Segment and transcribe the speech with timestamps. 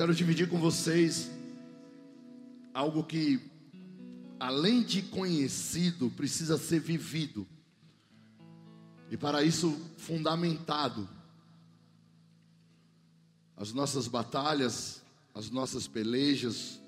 [0.00, 1.30] quero dividir com vocês
[2.72, 3.38] algo que,
[4.38, 7.46] além de conhecido, precisa ser vivido.
[9.10, 11.06] E para isso, fundamentado.
[13.54, 15.02] As nossas batalhas,
[15.34, 16.80] as nossas pelejas,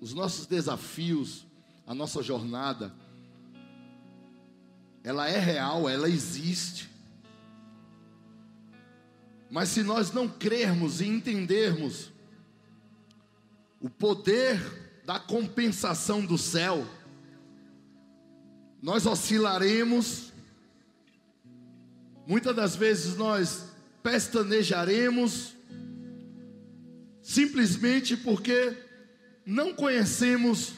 [0.00, 1.44] os nossos desafios,
[1.86, 2.94] a nossa jornada,
[5.02, 6.88] ela é real, ela existe.
[9.50, 12.13] Mas se nós não crermos e entendermos
[13.84, 14.58] o poder
[15.04, 16.86] da compensação do céu,
[18.80, 20.32] nós oscilaremos,
[22.26, 23.66] muitas das vezes nós
[24.02, 25.54] pestanejaremos,
[27.20, 28.74] simplesmente porque
[29.44, 30.72] não conhecemos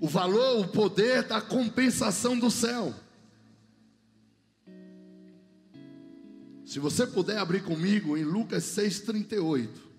[0.00, 2.94] o valor, o poder da compensação do céu.
[6.64, 9.93] Se você puder abrir comigo em Lucas 6,38.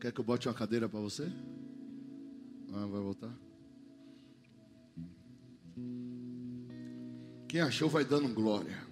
[0.00, 1.24] Quer que eu bote uma cadeira para você?
[2.72, 3.32] Ah, vai voltar?
[7.48, 8.86] Quem achou vai dando glória.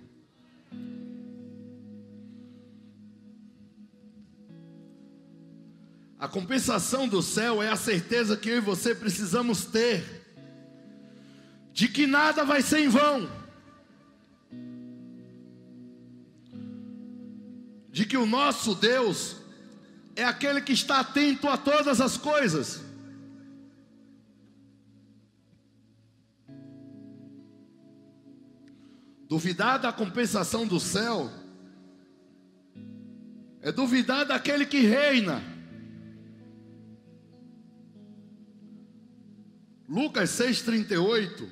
[6.18, 10.02] A compensação do céu é a certeza que eu e você precisamos ter
[11.72, 13.30] de que nada vai ser em vão.
[17.90, 19.45] De que o nosso Deus
[20.16, 22.82] é aquele que está atento a todas as coisas.
[29.28, 31.30] Duvidar da compensação do céu
[33.60, 35.42] é duvidar daquele que reina.
[39.88, 41.48] Lucas 6,38,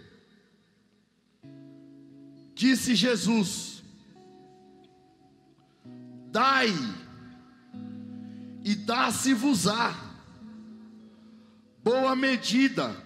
[2.55, 3.83] disse Jesus:
[6.31, 6.69] Dai,
[8.64, 9.94] e dá-se-vos-á,
[11.84, 12.97] boa medida,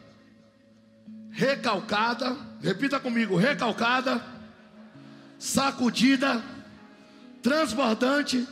[1.30, 4.24] recalcada, repita comigo: recalcada,
[5.38, 6.42] sacudida,
[7.42, 8.46] transbordante,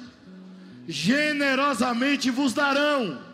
[0.88, 3.24] generosamente vos darão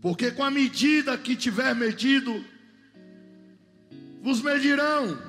[0.00, 2.44] Porque com a medida que tiver medido,
[4.22, 5.27] vos medirão.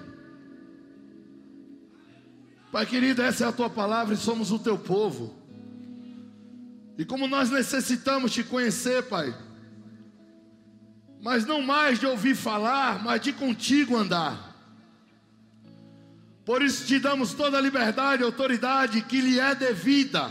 [2.72, 5.34] Pai querido, essa é a tua palavra e somos o teu povo.
[6.98, 9.36] E como nós necessitamos te conhecer, Pai,
[11.22, 14.50] mas não mais de ouvir falar, mas de contigo andar.
[16.46, 20.30] Por isso te damos toda a liberdade e autoridade que lhe é devida,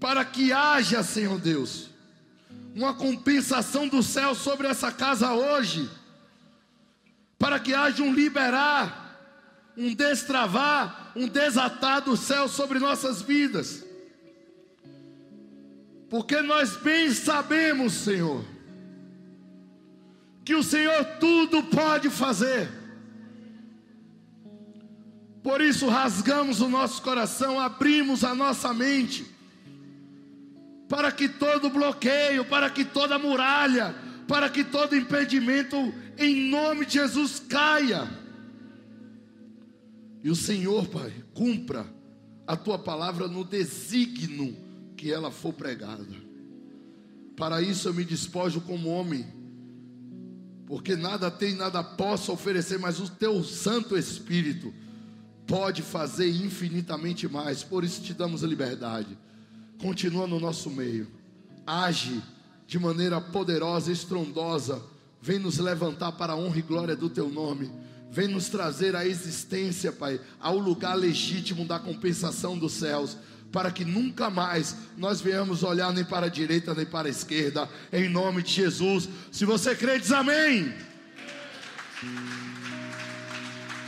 [0.00, 1.90] para que haja, Senhor Deus,
[2.74, 5.88] uma compensação do céu sobre essa casa hoje,
[7.38, 9.01] para que haja um liberar,
[9.76, 13.84] um destravar, um desatar do céu sobre nossas vidas.
[16.10, 18.44] Porque nós bem sabemos, Senhor,
[20.44, 22.68] que o Senhor tudo pode fazer.
[25.42, 29.32] Por isso rasgamos o nosso coração, abrimos a nossa mente
[30.92, 33.94] para que todo bloqueio, para que toda muralha,
[34.28, 35.76] para que todo impedimento,
[36.18, 38.21] em nome de Jesus, caia.
[40.22, 41.86] E o Senhor, Pai, cumpra
[42.46, 44.56] a tua palavra no desígnio
[44.96, 46.06] que ela for pregada.
[47.36, 49.26] Para isso eu me despojo como homem,
[50.66, 54.72] porque nada tem, nada posso oferecer, mas o teu Santo Espírito
[55.46, 57.64] pode fazer infinitamente mais.
[57.64, 59.18] Por isso te damos a liberdade
[59.82, 61.08] continua no nosso meio,
[61.66, 62.22] age
[62.68, 64.80] de maneira poderosa, estrondosa,
[65.20, 67.70] vem nos levantar para a honra e glória do teu nome.
[68.12, 73.16] Vem nos trazer a existência, Pai, ao lugar legítimo da compensação dos céus,
[73.50, 77.66] para que nunca mais nós venhamos olhar nem para a direita nem para a esquerda,
[77.90, 79.08] em nome de Jesus.
[79.30, 80.74] Se você crê, diz amém.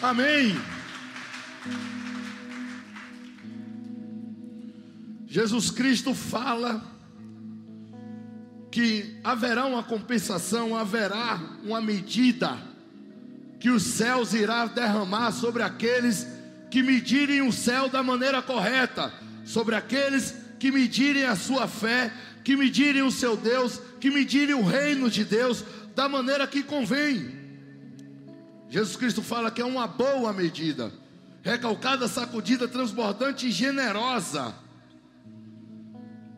[0.01, 0.59] Amém.
[5.27, 6.83] Jesus Cristo fala
[8.71, 12.73] que haverá uma compensação, haverá uma medida
[13.65, 16.27] que os céus irá derramar sobre aqueles
[16.71, 19.11] que medirem o céu da maneira correta,
[19.43, 22.13] sobre aqueles que medirem a sua fé,
[22.45, 25.65] que medirem o seu Deus, que medirem o reino de Deus
[25.97, 27.35] da maneira que convém.
[28.69, 30.93] Jesus Cristo fala que é uma boa medida,
[31.43, 34.55] recalcada, sacudida, transbordante e generosa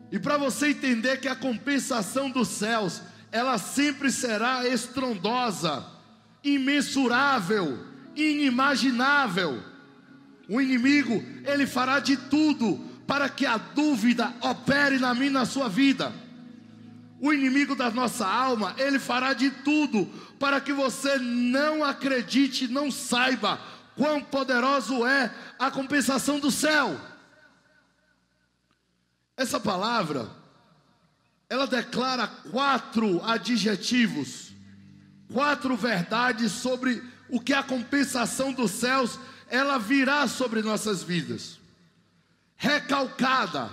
[0.09, 3.01] E para você entender que a compensação dos céus,
[3.33, 5.96] ela sempre será estrondosa,
[6.43, 7.77] imensurável,
[8.15, 9.63] inimaginável.
[10.49, 15.69] O inimigo, ele fará de tudo para que a dúvida opere na minha na sua
[15.69, 16.13] vida.
[17.19, 20.05] O inimigo da nossa alma, ele fará de tudo
[20.39, 23.59] para que você não acredite, não saiba
[23.95, 26.99] quão poderoso é a compensação do céu.
[29.35, 30.29] Essa palavra,
[31.49, 34.46] ela declara quatro adjetivos,
[35.31, 39.19] quatro verdades sobre o que a compensação dos céus
[39.49, 41.59] ela virá sobre nossas vidas.
[42.55, 43.69] Recalcada.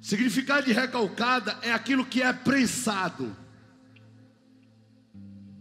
[0.00, 3.36] Significado de recalcada é aquilo que é prensado.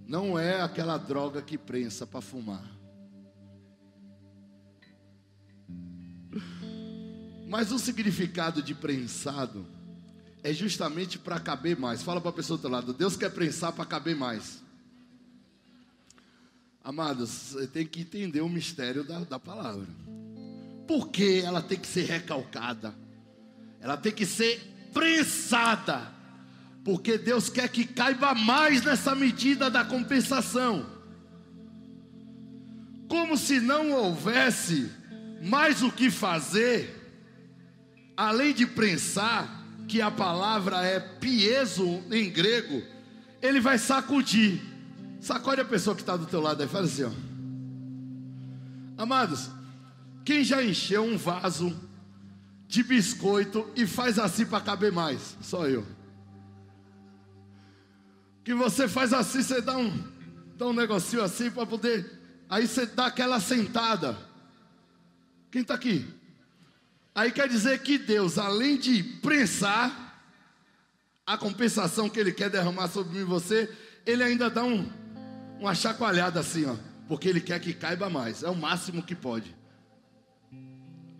[0.07, 2.63] Não é aquela droga que prensa para fumar.
[7.47, 9.65] Mas o significado de prensado
[10.43, 12.01] é justamente para caber mais.
[12.01, 14.61] Fala para a pessoa do outro lado: Deus quer prensar para caber mais.
[16.83, 19.85] Amados, você tem que entender o mistério da, da palavra.
[20.87, 22.95] Por que ela tem que ser recalcada?
[23.79, 24.59] Ela tem que ser
[24.93, 26.11] prensada.
[26.83, 30.89] Porque Deus quer que caiba mais nessa medida da compensação.
[33.07, 34.89] Como se não houvesse
[35.43, 36.95] mais o que fazer,
[38.15, 39.58] além de prensar,
[39.89, 42.83] que a palavra é pieso em grego,
[43.41, 44.61] ele vai sacudir.
[45.19, 47.11] Sacode a pessoa que está do teu lado aí, fala assim, ó.
[48.95, 49.49] Amados,
[50.23, 51.75] quem já encheu um vaso
[52.67, 55.35] de biscoito e faz assim para caber mais?
[55.41, 55.83] Só eu.
[58.43, 59.91] Que você faz assim, você dá um,
[60.55, 62.19] dá um negocinho assim para poder.
[62.47, 64.15] Aí você dá aquela sentada.
[65.49, 66.05] Quem está aqui?
[67.19, 70.23] Aí quer dizer que Deus, além de prensar
[71.27, 73.69] a compensação que Ele quer derramar sobre mim e você,
[74.05, 74.89] Ele ainda dá um,
[75.59, 76.77] uma chacoalhada assim, ó,
[77.09, 79.53] porque ele quer que caiba mais, é o máximo que pode.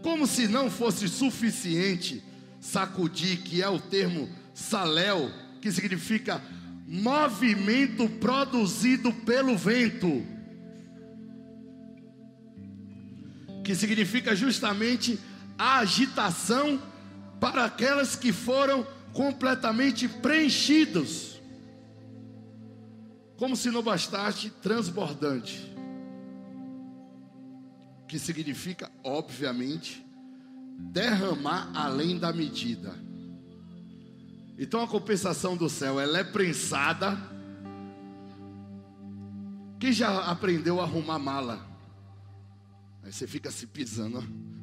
[0.02, 2.24] Como se não fosse suficiente
[2.62, 5.30] sacudir, que é o termo saléu,
[5.62, 6.42] que significa
[6.88, 10.26] movimento produzido pelo vento,
[13.66, 15.20] que significa justamente
[15.60, 16.82] a agitação
[17.40, 21.40] para aquelas que foram completamente preenchidos
[23.40, 25.74] como se não bastasse, transbordante.
[28.06, 30.06] Que significa, obviamente,
[30.78, 32.94] derramar além da medida.
[34.58, 37.18] Então a compensação do céu, ela é prensada.
[39.80, 41.66] Quem já aprendeu a arrumar mala?
[43.02, 44.22] Aí você fica se pisando,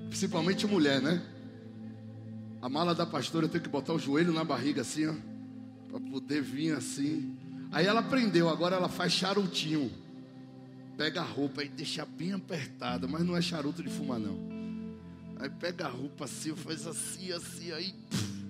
[0.09, 1.23] principalmente mulher, né?
[2.61, 5.15] A mala da pastora tem que botar o joelho na barriga assim, ó,
[5.89, 7.37] para poder vir assim.
[7.71, 9.91] Aí ela aprendeu, agora ela faz charutinho.
[10.97, 14.57] Pega a roupa e deixa bem apertada, mas não é charuto de fumar não.
[15.39, 17.95] Aí pega a roupa assim, faz assim, assim, aí,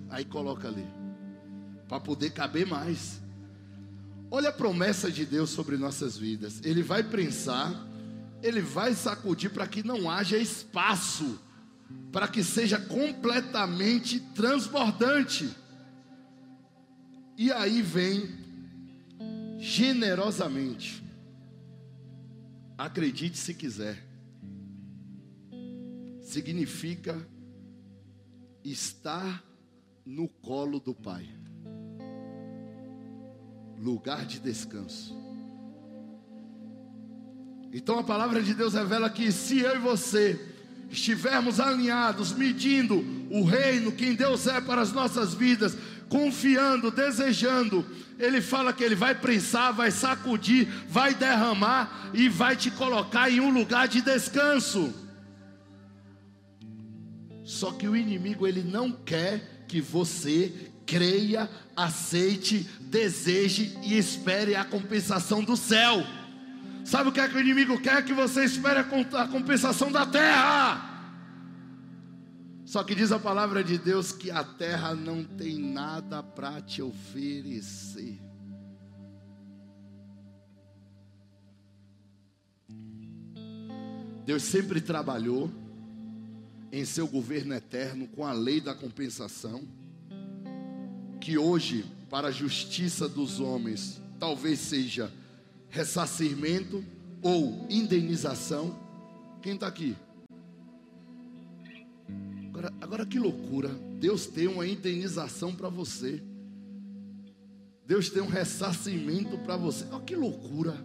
[0.08, 0.86] aí coloca ali.
[1.88, 3.20] Para poder caber mais.
[4.30, 6.60] Olha a promessa de Deus sobre nossas vidas.
[6.64, 7.86] Ele vai prensar,
[8.42, 11.38] ele vai sacudir para que não haja espaço,
[12.12, 15.50] para que seja completamente transbordante.
[17.36, 18.28] E aí vem
[19.58, 21.04] generosamente.
[22.78, 24.02] Acredite se quiser.
[26.22, 27.16] Significa
[28.64, 29.44] estar
[30.04, 31.28] no colo do Pai.
[33.78, 35.14] Lugar de descanso.
[37.72, 40.55] Então a palavra de Deus revela que se eu e você
[40.90, 45.76] estivermos alinhados, medindo o reino, quem Deus é para as nossas vidas,
[46.08, 47.84] confiando, desejando,
[48.18, 53.40] ele fala que ele vai prensar, vai sacudir, vai derramar e vai te colocar em
[53.40, 54.94] um lugar de descanso.
[57.44, 64.64] Só que o inimigo ele não quer que você creia, aceite, deseje e espere a
[64.64, 66.04] compensação do céu.
[66.86, 68.04] Sabe o que é que o inimigo quer?
[68.04, 70.94] Que você espere a compensação da terra.
[72.64, 76.80] Só que diz a palavra de Deus que a terra não tem nada para te
[76.80, 78.20] oferecer.
[84.24, 85.50] Deus sempre trabalhou
[86.70, 89.66] em seu governo eterno com a lei da compensação,
[91.20, 95.10] que hoje, para a justiça dos homens, talvez seja
[95.68, 96.84] ressarcimento
[97.22, 98.78] ou indenização.
[99.42, 99.96] Quem está aqui?
[102.48, 103.68] Agora, agora que loucura.
[103.98, 106.22] Deus tem uma indenização para você.
[107.86, 109.84] Deus tem um ressarcimento para você.
[109.90, 110.76] Olha que loucura.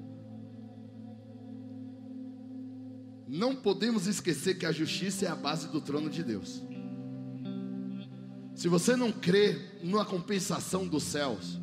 [3.27, 6.61] Não podemos esquecer que a justiça é a base do trono de Deus.
[8.53, 11.60] Se você não crê numa compensação dos céus,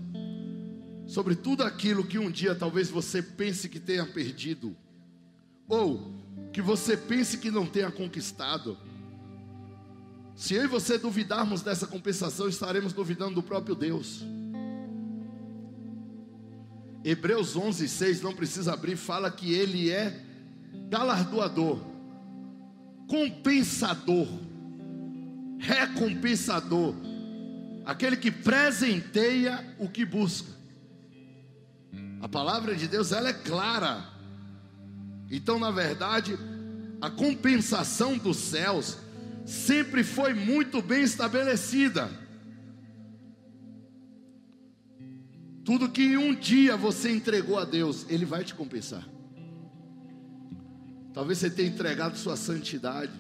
[1.08, 4.76] sobre tudo aquilo que um dia talvez você pense que tenha perdido,
[5.66, 6.12] ou
[6.52, 8.76] que você pense que não tenha conquistado,
[10.36, 14.22] se eu e você duvidarmos dessa compensação, estaremos duvidando do próprio Deus.
[17.02, 20.24] Hebreus 11, 6, não precisa abrir, fala que ele é
[20.90, 21.80] galardoador,
[23.08, 24.28] compensador,
[25.58, 26.94] recompensador,
[27.86, 30.57] aquele que presenteia o que busca.
[32.20, 34.04] A palavra de Deus ela é clara.
[35.30, 36.38] Então, na verdade,
[37.00, 38.98] a compensação dos céus
[39.46, 42.10] sempre foi muito bem estabelecida.
[45.64, 49.06] Tudo que um dia você entregou a Deus, Ele vai te compensar.
[51.12, 53.12] Talvez você tenha entregado sua santidade,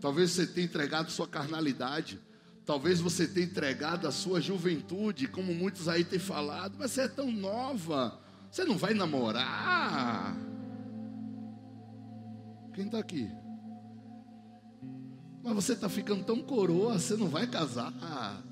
[0.00, 2.18] talvez você tenha entregado sua carnalidade,
[2.64, 7.08] talvez você tenha entregado a sua juventude, como muitos aí têm falado, mas você é
[7.08, 8.21] tão nova,
[8.52, 10.36] você não vai namorar.
[12.74, 13.30] Quem está aqui?
[15.42, 18.44] Mas você está ficando tão coroa, você não vai casar.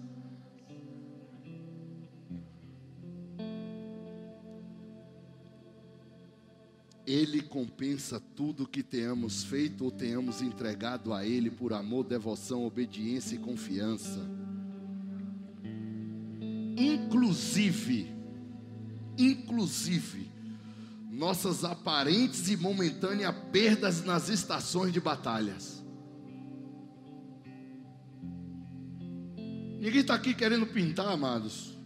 [7.06, 13.34] Ele compensa tudo que tenhamos feito ou tenhamos entregado a Ele por amor, devoção, obediência
[13.34, 14.26] e confiança.
[16.78, 18.19] Inclusive,
[19.20, 20.30] inclusive,
[21.10, 25.80] nossas aparentes e momentâneas perdas nas estações de batalhas.
[29.80, 31.76] Ninguém está aqui querendo pintar, amados.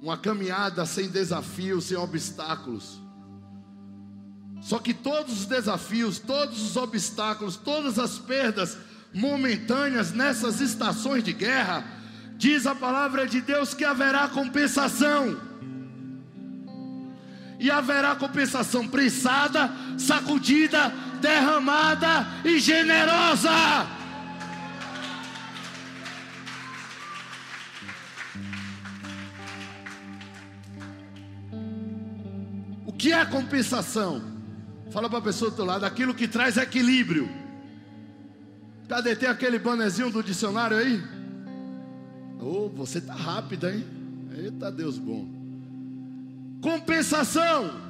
[0.00, 3.00] Uma caminhada sem desafios, sem obstáculos.
[4.60, 8.78] Só que todos os desafios, todos os obstáculos, todas as perdas
[9.12, 11.84] momentâneas nessas estações de guerra,
[12.36, 15.51] diz a palavra de Deus que haverá compensação.
[17.62, 23.52] E haverá compensação pressada, sacudida, derramada e generosa.
[32.84, 34.20] O que é compensação?
[34.90, 37.30] Fala para a pessoa do teu lado, aquilo que traz equilíbrio.
[38.88, 39.14] Cadê?
[39.14, 41.00] Tem aquele banezinho do dicionário aí?
[42.40, 43.86] Oh, você tá rápido, hein?
[44.36, 45.41] Eita Deus bom.
[46.62, 47.82] Compensação.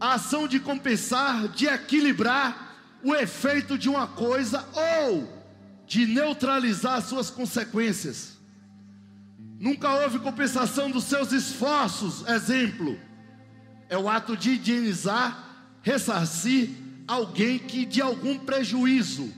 [0.00, 5.28] A ação de compensar, de equilibrar o efeito de uma coisa ou
[5.86, 8.36] de neutralizar suas consequências.
[9.60, 12.98] Nunca houve compensação dos seus esforços, exemplo
[13.90, 16.70] é o ato de higienizar, ressarcir
[17.08, 19.34] alguém que de algum prejuízo,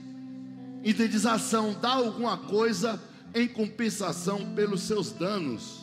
[0.83, 3.01] indenização, dá alguma coisa
[3.33, 5.82] em compensação pelos seus danos.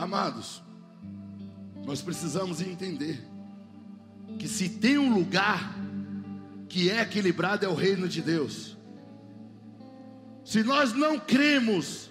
[0.00, 0.62] Amados,
[1.84, 3.22] nós precisamos entender
[4.38, 5.74] que se tem um lugar
[6.70, 8.78] que é equilibrado é o reino de Deus.
[10.42, 12.08] Se nós não cremos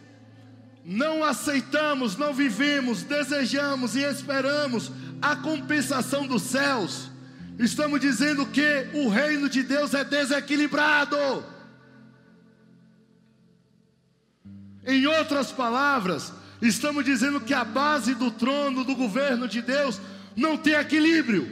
[0.86, 4.91] não aceitamos, não vivemos, desejamos e esperamos
[5.22, 7.12] a compensação dos céus,
[7.60, 11.17] estamos dizendo que o reino de Deus é desequilibrado.
[14.86, 20.00] Em outras palavras, estamos dizendo que a base do trono do governo de Deus
[20.36, 21.48] não tem equilíbrio.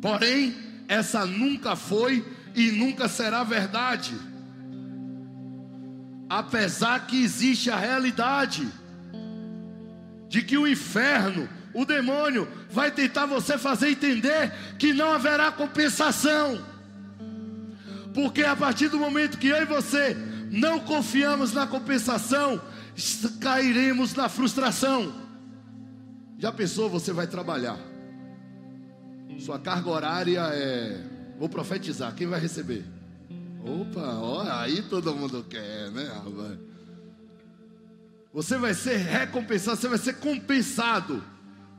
[0.00, 0.54] Porém,
[0.88, 2.24] essa nunca foi
[2.54, 4.14] e nunca será verdade
[6.32, 8.66] apesar que existe a realidade
[10.30, 16.58] de que o inferno, o demônio, vai tentar você fazer entender que não haverá compensação.
[18.14, 20.16] Porque a partir do momento que eu e você
[20.52, 22.60] não confiamos na compensação,
[23.40, 25.10] cairemos na frustração.
[26.38, 27.78] Já pensou, você vai trabalhar.
[29.38, 31.02] Sua carga horária é.
[31.38, 32.84] Vou profetizar, quem vai receber?
[33.64, 36.10] Opa, ó, aí todo mundo quer, né?
[38.34, 41.24] Você vai ser recompensado, você vai ser compensado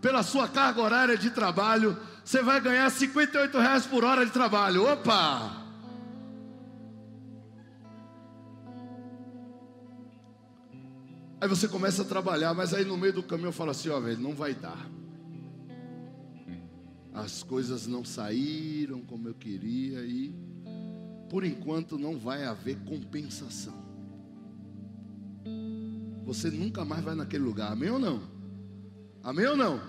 [0.01, 1.95] pela sua carga horária de trabalho.
[2.25, 4.85] Você vai ganhar 58 reais por hora de trabalho.
[4.91, 5.62] Opa!
[11.43, 13.99] Aí você começa a trabalhar, mas aí no meio do caminho eu falo assim, ó,
[13.99, 14.89] velho, não vai dar.
[17.13, 20.33] as coisas não saíram como eu queria e
[21.29, 23.73] por enquanto não vai haver compensação.
[26.23, 28.23] Você nunca mais vai naquele lugar, amém ou não?
[29.21, 29.81] Amém ou não?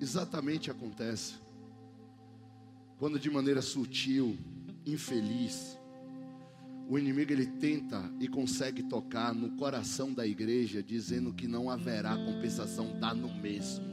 [0.00, 1.36] Exatamente acontece
[2.98, 4.36] quando de maneira sutil,
[4.84, 5.78] infeliz,
[6.88, 12.16] o inimigo ele tenta e consegue tocar no coração da igreja, dizendo que não haverá
[12.16, 13.84] compensação, dá no mesmo.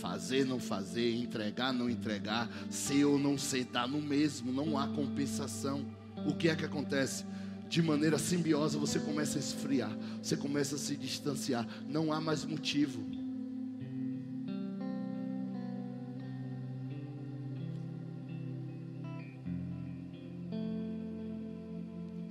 [0.00, 4.86] Fazer, não fazer, entregar, não entregar, ser ou não ser, dá no mesmo, não há
[4.88, 5.84] compensação.
[6.26, 7.24] O que é que acontece?
[7.68, 9.90] De maneira simbiosa você começa a esfriar,
[10.22, 13.15] você começa a se distanciar, não há mais motivo.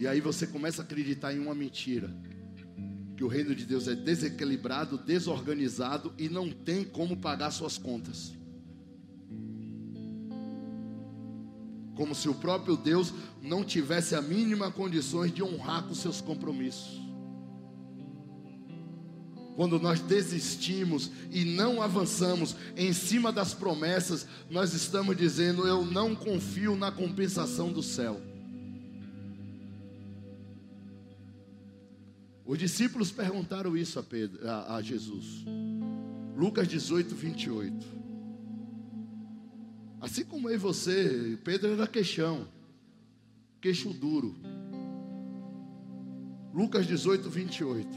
[0.05, 2.15] E aí você começa a acreditar em uma mentira.
[3.17, 8.31] Que o reino de Deus é desequilibrado, desorganizado e não tem como pagar suas contas.
[11.95, 17.01] Como se o próprio Deus não tivesse a mínima condições de honrar com seus compromissos.
[19.55, 26.13] Quando nós desistimos e não avançamos em cima das promessas, nós estamos dizendo: eu não
[26.13, 28.34] confio na compensação do céu.
[32.45, 35.43] Os discípulos perguntaram isso a, Pedro, a, a Jesus.
[36.35, 37.85] Lucas 18, 28.
[39.99, 42.47] Assim como eu e você, Pedro era queixão,
[43.59, 44.35] queixo duro.
[46.53, 47.87] Lucas 18, 28.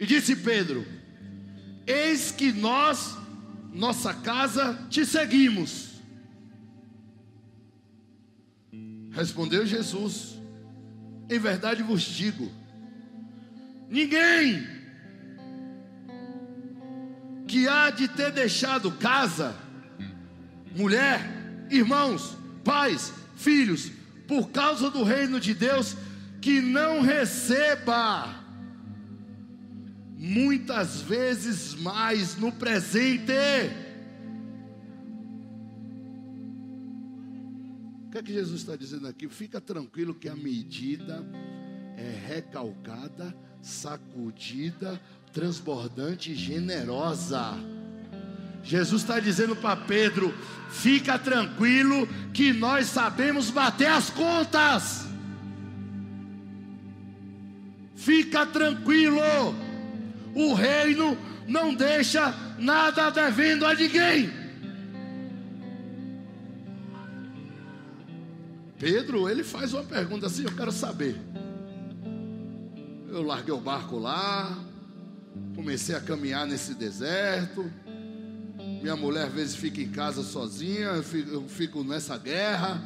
[0.00, 0.84] E disse Pedro:
[1.86, 3.16] Eis que nós,
[3.72, 5.93] nossa casa, te seguimos.
[9.14, 10.34] Respondeu Jesus:
[11.30, 12.50] Em verdade vos digo,
[13.88, 14.66] ninguém
[17.46, 19.54] que há de ter deixado casa,
[20.74, 21.20] mulher,
[21.70, 23.90] irmãos, pais, filhos,
[24.26, 25.96] por causa do reino de Deus,
[26.40, 28.42] que não receba
[30.16, 33.32] muitas vezes mais no presente
[38.14, 39.28] que é que Jesus está dizendo aqui?
[39.28, 41.26] Fica tranquilo que a medida
[41.96, 45.00] é recalcada, sacudida,
[45.32, 47.54] transbordante e generosa.
[48.62, 50.32] Jesus está dizendo para Pedro:
[50.70, 55.08] fica tranquilo que nós sabemos bater as contas.
[57.96, 59.18] Fica tranquilo,
[60.36, 64.43] o reino não deixa nada devendo a ninguém.
[68.78, 71.16] Pedro, ele faz uma pergunta assim: Eu quero saber.
[73.08, 74.58] Eu larguei o barco lá,
[75.54, 77.70] comecei a caminhar nesse deserto.
[78.82, 82.82] Minha mulher às vezes fica em casa sozinha, eu fico, eu fico nessa guerra,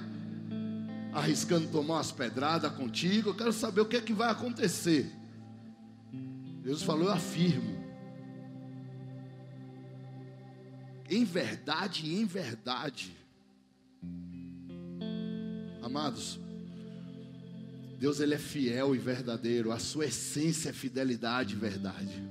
[1.13, 3.31] arriscando tomar umas pedradas contigo.
[3.31, 5.11] Eu quero saber o que é que vai acontecer.
[6.63, 7.79] Deus falou: Eu afirmo.
[11.09, 13.18] Em verdade, em verdade,
[15.89, 16.39] Amados,
[17.99, 22.23] Deus ele é fiel e verdadeiro, a sua essência é fidelidade e verdade.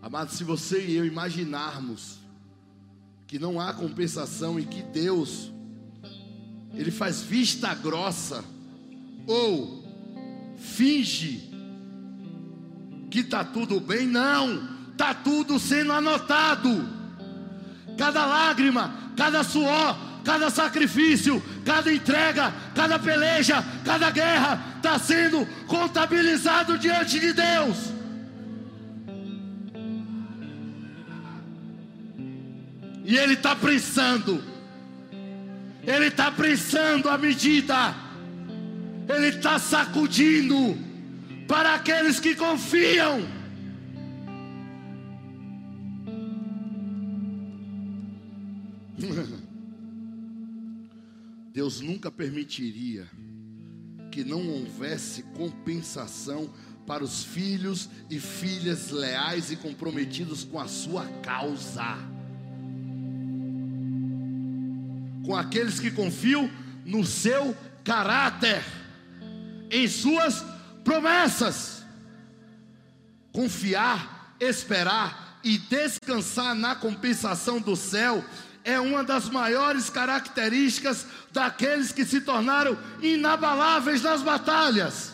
[0.00, 2.20] Amados, se você e eu imaginarmos
[3.26, 5.50] que não há compensação e que Deus
[6.72, 8.44] ele faz vista grossa
[9.26, 9.82] ou
[10.56, 11.50] finge
[13.10, 16.70] que está tudo bem, não, está tudo sendo anotado.
[17.98, 26.78] Cada lágrima, cada suor, cada sacrifício, cada entrega, cada peleja, cada guerra está sendo contabilizado
[26.78, 27.92] diante de Deus.
[33.04, 34.42] E Ele está prensando,
[35.86, 37.94] Ele está prensando a medida,
[39.06, 40.76] Ele está sacudindo
[41.46, 43.28] para aqueles que confiam.
[51.54, 53.08] Deus nunca permitiria
[54.10, 56.52] que não houvesse compensação
[56.84, 61.96] para os filhos e filhas leais e comprometidos com a sua causa.
[65.24, 66.50] Com aqueles que confiam
[66.84, 68.64] no seu caráter,
[69.70, 70.44] em suas
[70.82, 71.84] promessas.
[73.32, 78.24] Confiar, esperar e descansar na compensação do céu
[78.64, 85.12] é uma das maiores características daqueles que se tornaram inabaláveis nas batalhas.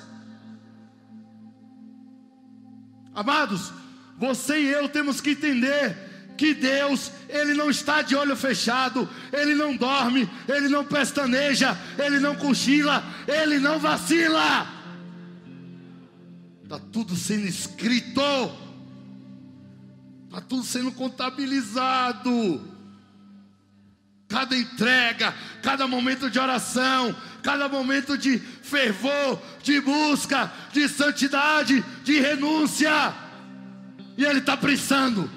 [3.12, 3.72] Amados,
[4.16, 5.96] você e eu temos que entender
[6.38, 12.20] que Deus, Ele não está de olho fechado, Ele não dorme, Ele não pestaneja, Ele
[12.20, 14.66] não cochila, Ele não vacila.
[16.62, 18.22] Está tudo sendo escrito,
[20.28, 22.78] está tudo sendo contabilizado
[24.30, 32.20] cada entrega, cada momento de oração, cada momento de fervor, de busca, de santidade, de
[32.20, 33.12] renúncia.
[34.16, 35.28] E ele está pensando,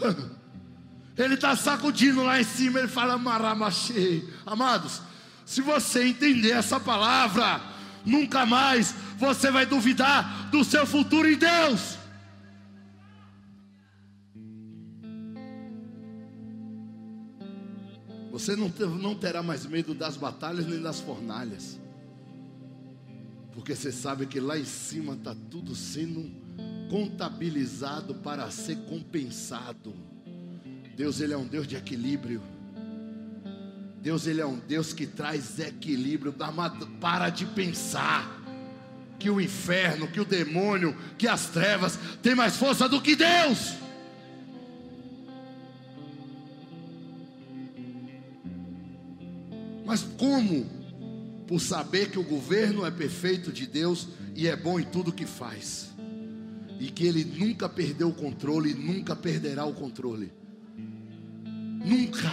[1.16, 4.26] ele está sacudindo lá em cima, ele fala, Maramachei.
[4.46, 5.02] Amados,
[5.44, 7.60] se você entender essa palavra,
[8.04, 11.97] nunca mais você vai duvidar do seu futuro em Deus.
[18.30, 21.80] Você não, terá mais medo das batalhas nem das fornalhas.
[23.52, 26.30] Porque você sabe que lá em cima está tudo sendo
[26.90, 29.94] contabilizado para ser compensado.
[30.96, 32.42] Deus ele é um Deus de equilíbrio.
[34.00, 36.34] Deus ele é um Deus que traz equilíbrio.
[37.00, 38.38] Para de pensar
[39.18, 43.74] que o inferno, que o demônio, que as trevas tem mais força do que Deus.
[49.88, 50.66] Mas como?
[51.46, 55.24] Por saber que o governo é perfeito de Deus e é bom em tudo que
[55.24, 55.88] faz.
[56.78, 60.30] E que ele nunca perdeu o controle e nunca perderá o controle.
[61.82, 62.30] Nunca.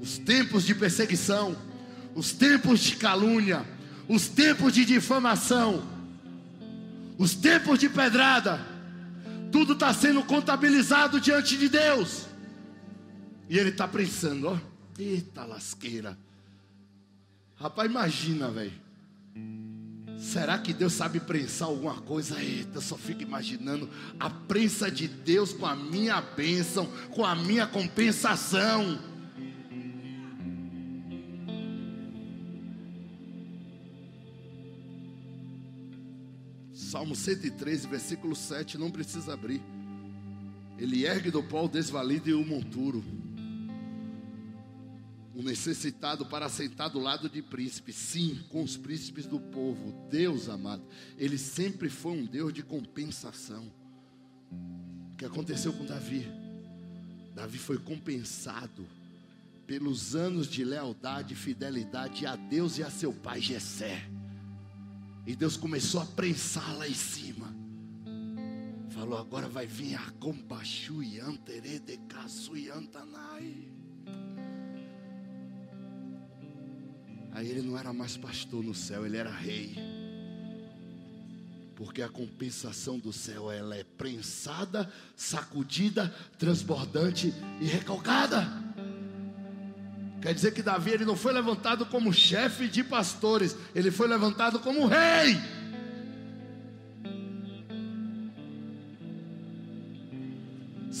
[0.00, 1.54] Os tempos de perseguição,
[2.14, 3.66] os tempos de calúnia,
[4.08, 5.86] os tempos de difamação,
[7.18, 8.66] os tempos de pedrada,
[9.52, 12.34] tudo está sendo contabilizado diante de Deus.
[13.48, 14.58] E ele está pensando, ó,
[14.98, 16.18] eita lasqueira.
[17.54, 18.72] Rapaz, imagina, velho.
[20.18, 22.42] Será que Deus sabe prensar alguma coisa?
[22.42, 27.66] Eita, só fico imaginando a prensa de Deus com a minha bênção, com a minha
[27.66, 28.98] compensação.
[36.72, 39.62] Salmo 113, versículo 7, não precisa abrir.
[40.78, 43.04] Ele ergue do pó o desvalido e o monturo
[45.36, 49.92] o necessitado para sentar do lado de príncipe, sim, com os príncipes do povo.
[50.08, 50.82] Deus amado,
[51.18, 53.70] ele sempre foi um Deus de compensação.
[55.12, 56.26] O que aconteceu com Davi?
[57.34, 58.88] Davi foi compensado
[59.66, 64.08] pelos anos de lealdade e fidelidade a Deus e a seu pai Jessé.
[65.26, 67.54] E Deus começou a prensar lá em cima.
[68.88, 73.75] Falou: agora vai vir a compachu e antere de casu e antanai.
[77.36, 79.76] Aí ele não era mais pastor no céu, ele era rei.
[81.74, 88.48] Porque a compensação do céu ela é prensada, sacudida, transbordante e recalcada.
[90.22, 94.58] Quer dizer que Davi ele não foi levantado como chefe de pastores, ele foi levantado
[94.58, 95.36] como rei.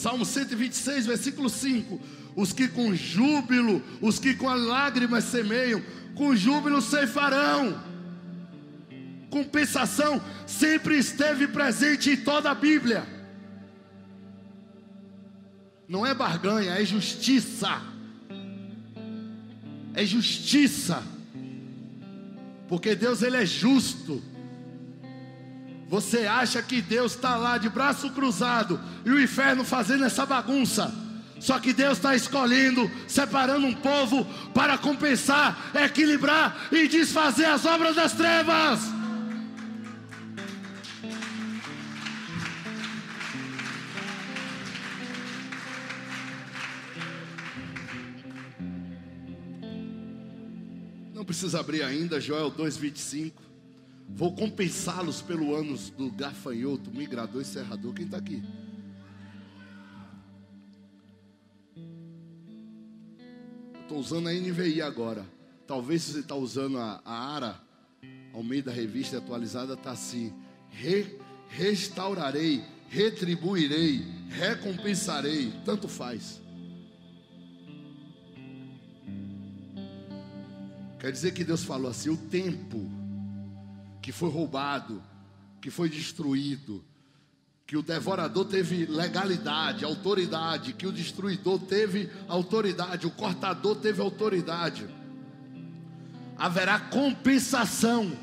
[0.06, 2.00] Salmo 126, versículo 5:
[2.36, 5.82] Os que com júbilo, os que com lágrimas semeiam,
[6.14, 7.82] com júbilo ceifarão.
[9.28, 13.04] Compensação sempre esteve presente em toda a Bíblia.
[15.88, 17.82] Não é barganha, é justiça.
[19.92, 21.02] É justiça.
[22.68, 24.22] Porque Deus ele é justo.
[25.88, 30.92] Você acha que Deus está lá de braço cruzado e o inferno fazendo essa bagunça?
[31.38, 37.94] Só que Deus está escolhendo, separando um povo para compensar, equilibrar e desfazer as obras
[37.94, 38.80] das trevas.
[51.14, 53.45] Não precisa abrir ainda, Joel 2,25.
[54.08, 57.92] Vou compensá-los pelo anos do gafanhoto, migrador e serrador.
[57.92, 58.42] Quem está aqui?
[63.82, 65.26] Estou usando a NVI agora.
[65.66, 67.60] Talvez se você está usando a, a ARA,
[68.32, 70.32] ao meio da revista atualizada, está assim:
[70.70, 75.52] Re, restaurarei, retribuirei, recompensarei.
[75.64, 76.40] Tanto faz.
[80.98, 82.95] Quer dizer que Deus falou assim: o tempo
[84.06, 85.02] que foi roubado,
[85.60, 86.84] que foi destruído,
[87.66, 94.86] que o devorador teve legalidade, autoridade, que o destruidor teve autoridade, o cortador teve autoridade.
[96.38, 98.16] Haverá compensação.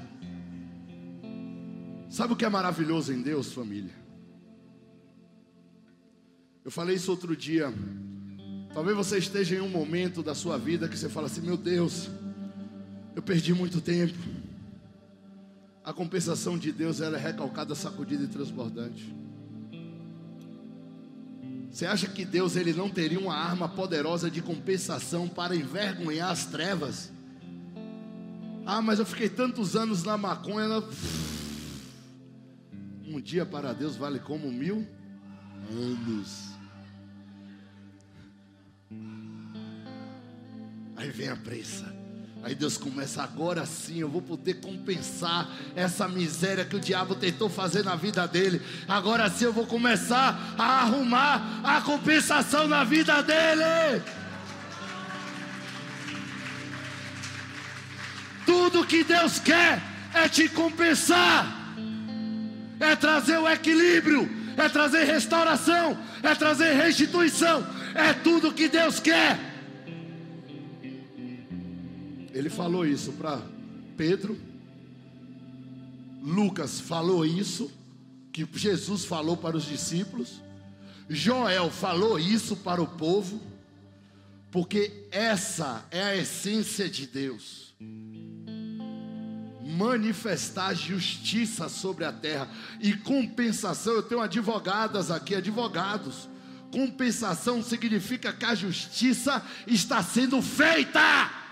[2.09, 3.93] Sabe o que é maravilhoso em Deus, família?
[6.63, 7.73] Eu falei isso outro dia.
[8.73, 12.09] Talvez você esteja em um momento da sua vida que você fala assim: Meu Deus,
[13.17, 14.17] eu perdi muito tempo.
[15.83, 19.13] A compensação de Deus ela é recalcada, sacudida e transbordante.
[21.69, 26.45] Você acha que Deus ele não teria uma arma poderosa de compensação para envergonhar as
[26.45, 27.11] trevas?
[28.65, 30.83] Ah, mas eu fiquei tantos anos na maconha.
[33.05, 34.87] Um dia para Deus vale como mil
[35.69, 36.53] anos.
[40.95, 41.92] Aí vem a pressa.
[42.43, 47.47] Aí Deus começa, agora sim eu vou poder compensar essa miséria que o diabo tentou
[47.47, 48.61] fazer na vida dele.
[48.85, 54.03] Agora sim eu vou começar a arrumar a compensação na vida dele.
[58.45, 59.81] Tudo que Deus quer
[60.13, 61.47] é te compensar,
[62.77, 69.52] é trazer o equilíbrio, é trazer restauração, é trazer restituição, é tudo que Deus quer.
[72.33, 73.39] Ele falou isso para
[73.95, 74.35] Pedro.
[76.21, 77.71] Lucas falou isso
[78.31, 80.41] que Jesus falou para os discípulos.
[81.07, 83.39] Joel falou isso para o povo,
[84.49, 87.75] porque essa é a essência de Deus.
[89.61, 93.93] Manifestar justiça sobre a terra e compensação.
[93.93, 96.27] Eu tenho advogadas aqui, advogados.
[96.71, 101.42] Compensação significa que a justiça está sendo feita.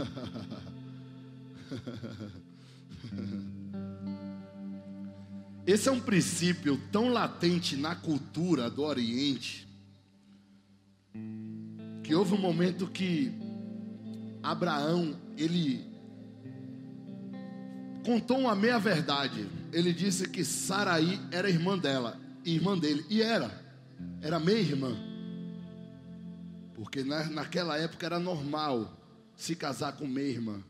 [5.66, 9.68] Esse é um princípio tão latente na cultura do Oriente
[12.02, 13.32] que houve um momento que
[14.42, 15.84] Abraão ele
[18.04, 19.46] contou uma meia verdade.
[19.72, 23.50] Ele disse que Saraí era irmã dela, irmã dele, e era,
[24.20, 24.96] era meia irmã,
[26.74, 28.99] porque na, naquela época era normal
[29.40, 30.62] se casar com meia irmã.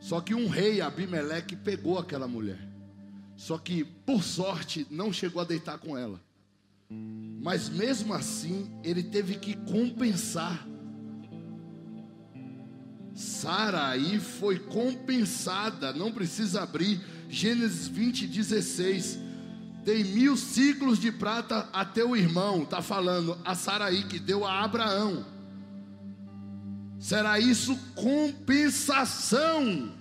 [0.00, 2.60] Só que um rei, Abimeleque, pegou aquela mulher.
[3.34, 6.20] Só que, por sorte, não chegou a deitar com ela.
[6.88, 10.66] Mas mesmo assim, ele teve que compensar.
[13.12, 17.00] Sara aí foi compensada, não precisa abrir.
[17.28, 19.18] Gênesis 20, 16.
[19.84, 24.62] Dei mil ciclos de prata a teu irmão, está falando a Saraí que deu a
[24.62, 25.35] Abraão.
[26.98, 29.92] Será isso compensação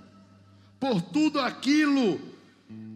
[0.80, 2.20] por tudo aquilo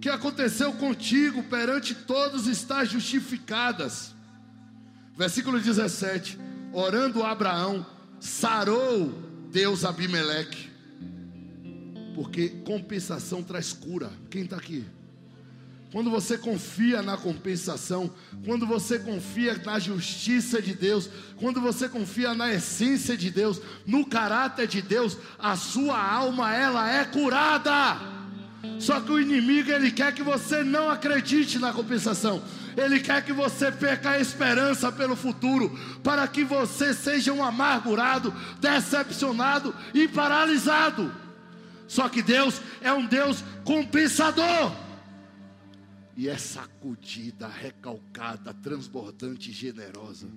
[0.02, 4.16] que aconteceu contigo perante todos estás justificadas.
[5.18, 6.40] Versículo 17:
[6.72, 7.86] Orando Abraão,
[8.20, 9.10] sarou
[9.52, 10.70] Deus Abimeleque,
[12.16, 14.12] porque compensação traz cura.
[14.30, 14.86] Quem está aqui?
[15.92, 18.12] Quando você confia na compensação,
[18.46, 24.06] quando você confia na justiça de Deus, quando você confia na essência de Deus, no
[24.06, 27.98] caráter de Deus, a sua alma ela é curada.
[28.78, 32.44] Só que o inimigo ele quer que você não acredite na compensação.
[32.78, 38.32] Ele quer que você perca a esperança pelo futuro, para que você seja um amargurado,
[38.60, 41.12] decepcionado e paralisado.
[41.88, 44.89] Só que Deus é um Deus compensador.
[46.20, 50.28] E é sacudida, recalcada, transbordante e generosa.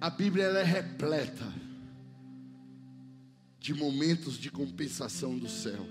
[0.00, 1.46] A Bíblia é repleta
[3.60, 5.86] de momentos de compensação do céu.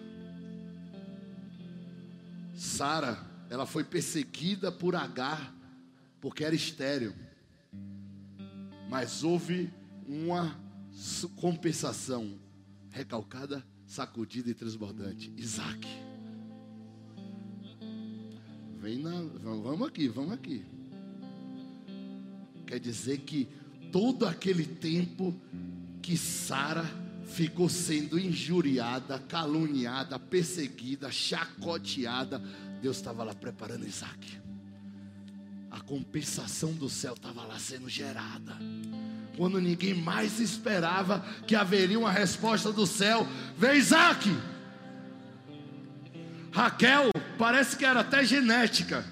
[2.54, 5.56] Sara, ela foi perseguida por Agar
[6.20, 7.16] porque era estéril.
[8.90, 9.74] Mas houve
[10.06, 10.65] uma
[11.36, 12.40] compensação
[12.90, 15.34] recalcada, sacudida e transbordante.
[15.38, 15.88] Isaac.
[18.80, 20.64] Vem na, vamos aqui, vamos aqui.
[22.66, 23.48] Quer dizer que
[23.92, 25.36] todo aquele tempo
[26.02, 26.86] que Sara
[27.26, 32.40] ficou sendo injuriada, caluniada, perseguida, chacoteada,
[32.82, 34.40] Deus estava lá preparando Isaac.
[35.72, 38.58] A compensação do céu estava lá sendo gerada.
[39.38, 44.36] Quando ninguém mais esperava que haveria uma resposta do céu, veio Isaac.
[46.52, 49.06] Raquel, parece que era até genética.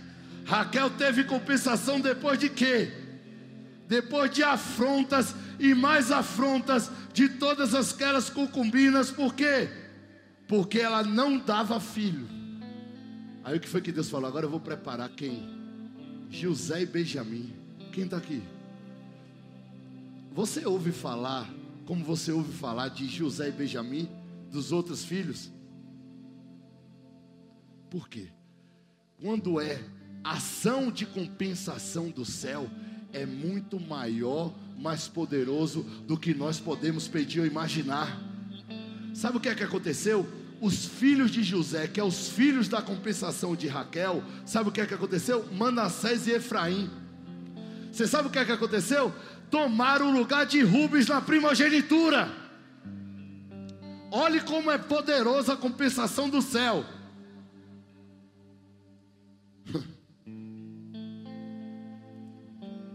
[0.45, 3.03] Raquel teve compensação depois de quê?
[3.87, 9.69] depois de afrontas e mais afrontas de todas aquelas concubinas, por quê?
[10.47, 12.27] Porque ela não dava filho.
[13.43, 14.27] Aí o que foi que Deus falou?
[14.27, 15.47] Agora eu vou preparar quem?
[16.29, 17.53] José e Benjamim.
[17.91, 18.41] Quem está aqui?
[20.33, 21.47] Você ouve falar,
[21.85, 24.09] como você ouve falar de José e Benjamim,
[24.51, 25.51] dos outros filhos?
[27.87, 28.29] Por quê?
[29.21, 29.79] Quando é
[30.23, 32.67] ação de compensação do céu,
[33.11, 38.19] é muito maior, mais poderoso do que nós podemos pedir ou imaginar.
[39.13, 40.27] Sabe o que é que aconteceu?
[40.59, 44.81] Os filhos de José, que é os filhos da compensação de Raquel, sabe o que
[44.81, 45.45] é que aconteceu?
[45.53, 46.89] Manassés e Efraim.
[47.91, 49.13] Você sabe o que é que aconteceu?
[49.53, 52.27] Tomaram o lugar de Rubens na primogenitura.
[54.09, 56.83] Olhe como é poderosa a compensação do céu.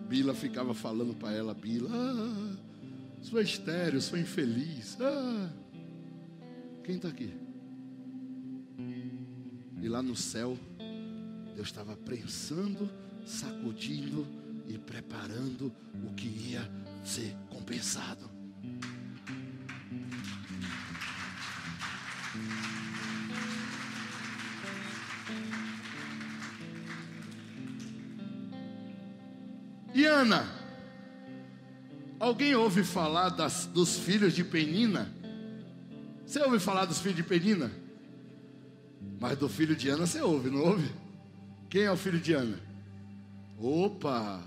[0.08, 2.56] Bila ficava falando para ela, Bila, ah,
[3.22, 4.98] sou estéreo, sou infeliz.
[5.00, 5.50] Ah.
[6.82, 7.32] Quem está aqui?
[9.80, 10.58] E lá no céu,
[11.54, 12.90] Deus estava prensando,
[13.24, 14.37] sacudindo
[14.68, 15.72] e preparando
[16.04, 16.70] o que ia
[17.04, 18.30] ser compensado.
[29.94, 30.46] E Ana?
[32.20, 35.12] Alguém ouve falar das, dos filhos de Penina?
[36.26, 37.70] Você ouve falar dos filhos de Penina?
[39.20, 40.92] Mas do filho de Ana você ouve, não ouve?
[41.70, 42.60] Quem é o filho de Ana?
[43.58, 44.40] Opa,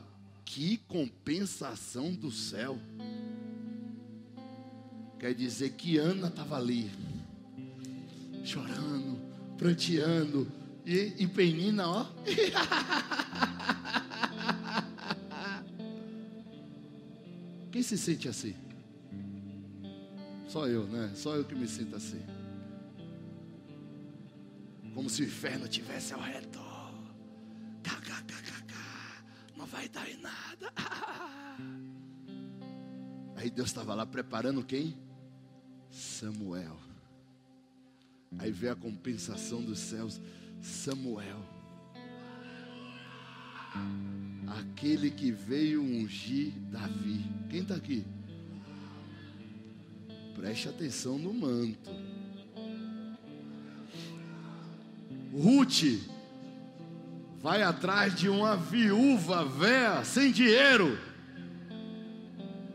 [0.46, 2.80] que compensação do céu.
[5.20, 6.92] Quer dizer que Ana estava ali,
[8.44, 9.20] chorando,
[9.58, 10.52] pranteando,
[10.86, 12.06] e, e Penina, ó.
[17.72, 18.54] Quem se sente assim?
[20.48, 21.12] Só eu, né?
[21.16, 22.22] Só eu que me sinto assim.
[24.94, 26.71] Como se o inferno tivesse ao redor.
[29.72, 30.74] Vai dar em nada.
[33.36, 34.96] Aí Deus estava lá preparando quem?
[35.90, 36.78] Samuel.
[38.38, 40.22] Aí veio a compensação dos céus.
[40.62, 41.42] Samuel
[44.60, 47.26] aquele que veio ungir Davi.
[47.50, 48.06] Quem está aqui?
[50.36, 51.90] Preste atenção no manto.
[55.32, 56.21] Ruth
[57.42, 60.98] vai atrás de uma viúva véia, sem dinheiro.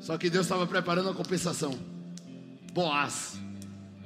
[0.00, 1.78] Só que Deus estava preparando a compensação.
[2.72, 3.38] Boaz.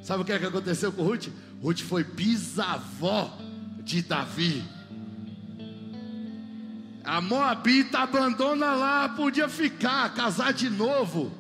[0.03, 1.29] Sabe o que, é que aconteceu com Ruth?
[1.62, 3.37] Ruth foi bisavó
[3.83, 4.62] de Davi.
[7.05, 11.33] A Moabita abandona lá, podia ficar, casar de novo.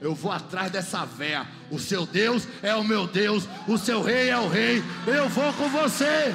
[0.00, 1.46] Eu vou atrás dessa véia.
[1.70, 4.82] O seu Deus é o meu Deus, o seu rei é o rei.
[5.06, 6.32] Eu vou com você.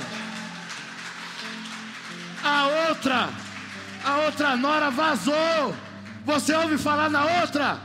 [2.43, 3.29] A outra,
[4.03, 5.73] a outra nora vazou.
[6.25, 7.79] Você ouve falar na outra?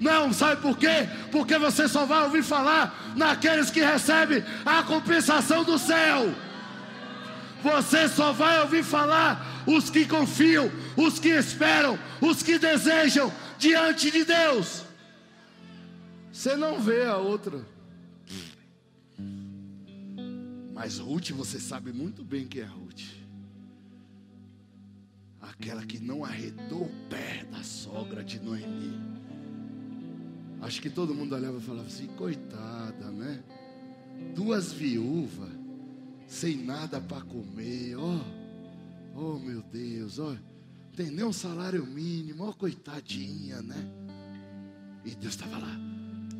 [0.00, 1.08] Não, sabe por quê?
[1.32, 6.32] Porque você só vai ouvir falar naqueles que recebem a compensação do céu.
[7.62, 14.10] Você só vai ouvir falar os que confiam, os que esperam, os que desejam diante
[14.10, 14.84] de Deus.
[16.32, 17.66] Você não vê a outra.
[20.72, 22.87] Mas Ruth, você sabe muito bem que é Ruth.
[25.50, 28.98] Aquela que não arredou o pé da sogra de Noemi.
[30.60, 33.42] Acho que todo mundo olhava e falava assim: coitada, né?
[34.34, 35.50] Duas viúvas,
[36.26, 38.16] sem nada para comer, ó.
[38.16, 38.38] Oh
[39.20, 40.32] Oh, meu Deus, ó,
[40.94, 43.90] tem nem um salário mínimo, ó, coitadinha, né?
[45.04, 45.76] E Deus estava lá,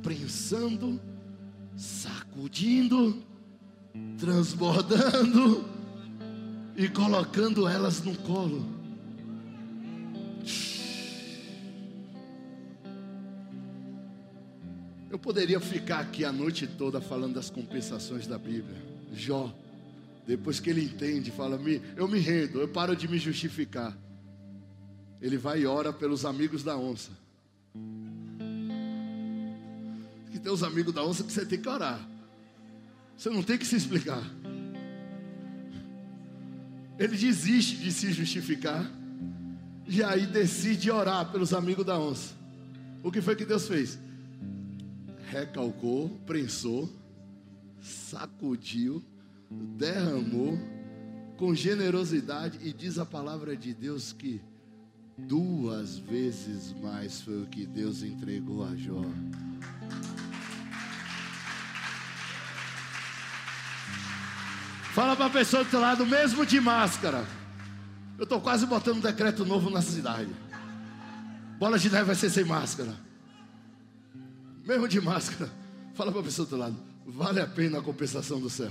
[0.01, 1.01] prensando,
[1.77, 3.21] sacudindo,
[4.17, 5.65] transbordando
[6.77, 8.65] e colocando elas no colo.
[15.11, 18.77] Eu poderia ficar aqui a noite toda falando das compensações da Bíblia.
[19.13, 19.55] Jó
[20.29, 21.59] depois que ele entende, fala:
[21.97, 23.97] Eu me rendo, eu paro de me justificar.
[25.23, 27.11] Ele vai e ora pelos amigos da onça.
[30.31, 32.07] Que tem os amigos da onça que você tem que orar.
[33.17, 34.23] Você não tem que se explicar.
[36.99, 38.85] Ele desiste de se justificar.
[39.87, 42.35] E aí decide orar pelos amigos da onça.
[43.03, 43.99] O que foi que Deus fez?
[45.31, 46.89] Recalcou, prensou,
[47.81, 49.03] sacudiu
[49.51, 50.59] derramou
[51.37, 54.43] com generosidade, e diz a palavra de Deus que
[55.19, 59.03] Duas vezes mais foi o que Deus entregou a Jó.
[64.95, 67.27] Fala para a pessoa do teu lado, mesmo de máscara.
[68.17, 70.31] Eu estou quase botando um decreto novo na cidade.
[71.59, 72.95] Bola de neve vai ser sem máscara.
[74.69, 75.51] Mesmo de máscara.
[75.95, 78.71] Fala para a pessoa do lado, vale a pena a compensação do céu.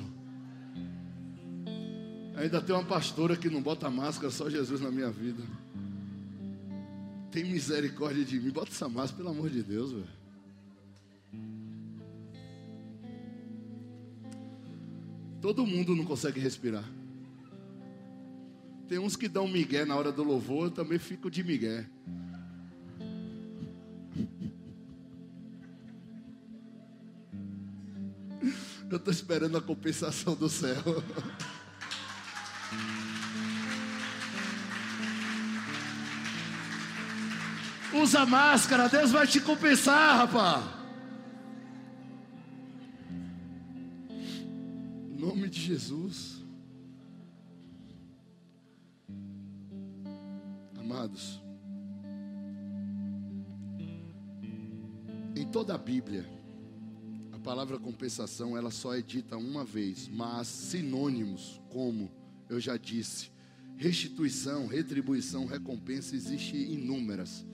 [2.36, 5.42] Ainda tem uma pastora que não bota máscara, só Jesus na minha vida.
[7.32, 8.52] Tem misericórdia de mim.
[8.52, 10.08] Bota essa máscara, pelo amor de Deus, velho.
[15.42, 16.88] Todo mundo não consegue respirar.
[18.88, 21.88] Tem uns que dão migué na hora do louvor, eu também fico de migué.
[28.90, 30.82] Eu estou esperando a compensação do céu.
[37.94, 40.64] Usa máscara, Deus vai te compensar, rapaz.
[44.10, 46.38] Em nome de Jesus.
[50.80, 51.42] Amados,
[55.36, 56.26] em toda a Bíblia,
[57.48, 62.12] palavra compensação ela só é dita uma vez, mas sinônimos como
[62.50, 63.32] eu já disse,
[63.78, 67.46] restituição, retribuição, recompensa existe inúmeras.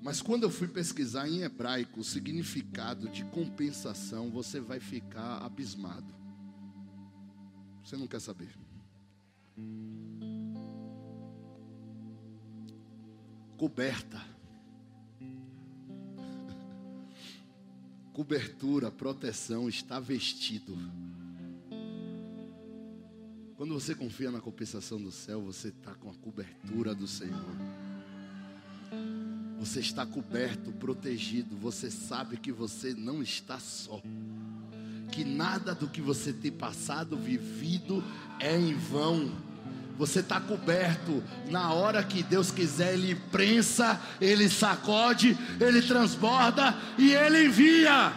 [0.00, 6.14] Mas quando eu fui pesquisar em hebraico o significado de compensação, você vai ficar abismado.
[7.82, 8.56] Você não quer saber.
[13.56, 14.33] Coberta.
[18.14, 20.78] Cobertura, proteção, está vestido.
[23.56, 27.44] Quando você confia na compensação do céu, você está com a cobertura do Senhor.
[29.58, 31.56] Você está coberto, protegido.
[31.56, 34.00] Você sabe que você não está só.
[35.10, 38.00] Que nada do que você tem passado, vivido,
[38.38, 39.32] é em vão.
[39.96, 41.22] Você está coberto.
[41.50, 48.12] Na hora que Deus quiser, Ele prensa, Ele sacode, Ele transborda e Ele envia.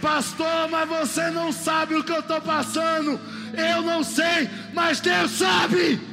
[0.00, 3.20] Pastor, mas você não sabe o que eu estou passando.
[3.52, 6.09] Eu não sei, mas Deus sabe.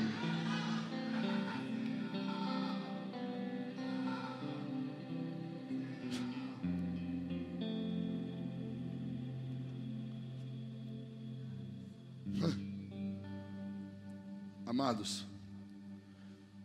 [14.87, 15.27] Amados,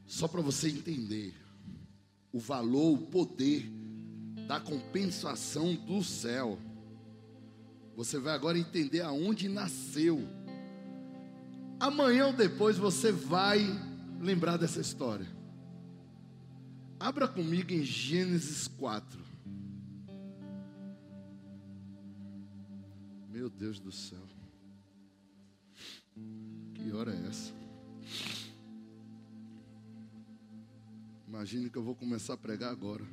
[0.07, 1.35] só para você entender
[2.33, 3.69] o valor, o poder
[4.47, 6.57] da compensação do céu.
[7.97, 10.21] Você vai agora entender aonde nasceu
[11.81, 13.59] Amanhã ou depois você vai
[14.21, 15.27] lembrar dessa história.
[17.01, 19.19] Abra comigo em Gênesis 4.
[23.29, 24.23] Meu Deus do céu.
[26.73, 27.62] Que hora é essa?
[31.27, 33.05] Imagine que eu vou começar a pregar agora.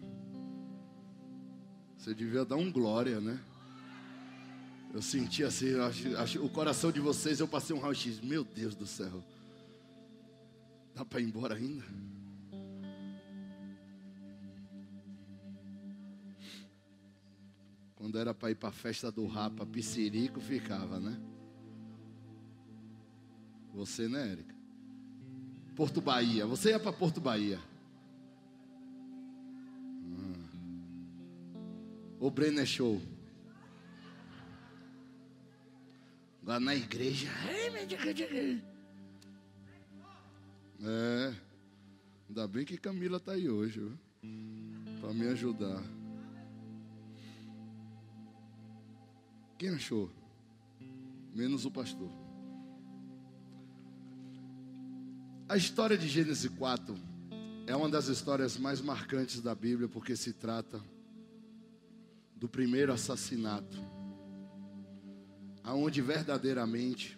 [1.97, 3.39] Você devia dar um glória, né?
[4.93, 8.19] Eu senti assim, acho, acho, o coração de vocês, eu passei um raio-x.
[8.21, 9.23] Meu Deus do céu.
[10.95, 11.85] Dá para ir embora ainda?
[17.95, 21.19] Quando era para ir para a festa do Rapa, Piscirico ficava, né?
[23.73, 24.58] Você, né, Érica?
[25.79, 26.45] Porto Bahia.
[26.45, 27.57] Você ia para Porto Bahia.
[30.11, 30.49] Ah.
[32.19, 33.01] O Brenner Show.
[36.43, 37.29] Lá na igreja.
[40.83, 41.33] É.
[42.27, 43.81] Ainda bem que Camila está aí hoje,
[44.99, 45.81] para me ajudar.
[49.57, 50.11] Quem achou?
[51.33, 52.28] Menos o pastor.
[55.49, 56.95] A história de Gênesis 4
[57.65, 60.79] é uma das histórias mais marcantes da Bíblia, porque se trata
[62.35, 63.83] do primeiro assassinato
[65.63, 67.17] aonde verdadeiramente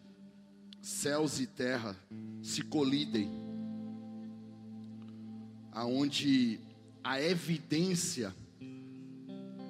[0.82, 1.93] céus e terra
[2.41, 3.29] se colidem,
[5.73, 6.57] aonde
[7.03, 8.34] a evidência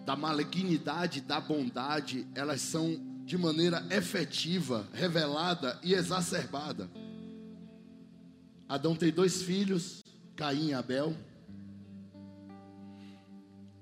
[0.05, 7.00] da malignidade, da bondade, elas são de maneira efetiva, revelada e exacerbada.
[8.73, 10.03] Adão tem dois filhos,
[10.35, 11.15] Caim e Abel.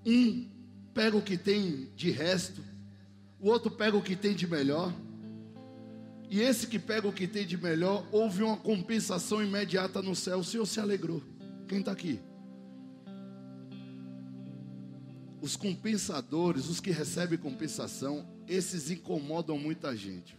[0.06, 0.50] Um
[0.94, 2.70] pega o que tem de resto
[3.40, 4.94] o outro pega o que tem de melhor.
[6.30, 10.40] E esse que pega o que tem de melhor, houve uma compensação imediata no céu.
[10.40, 11.24] O Senhor se alegrou.
[11.68, 12.20] Quem está aqui?
[15.42, 20.38] Os compensadores, os que recebem compensação, esses incomodam muita gente.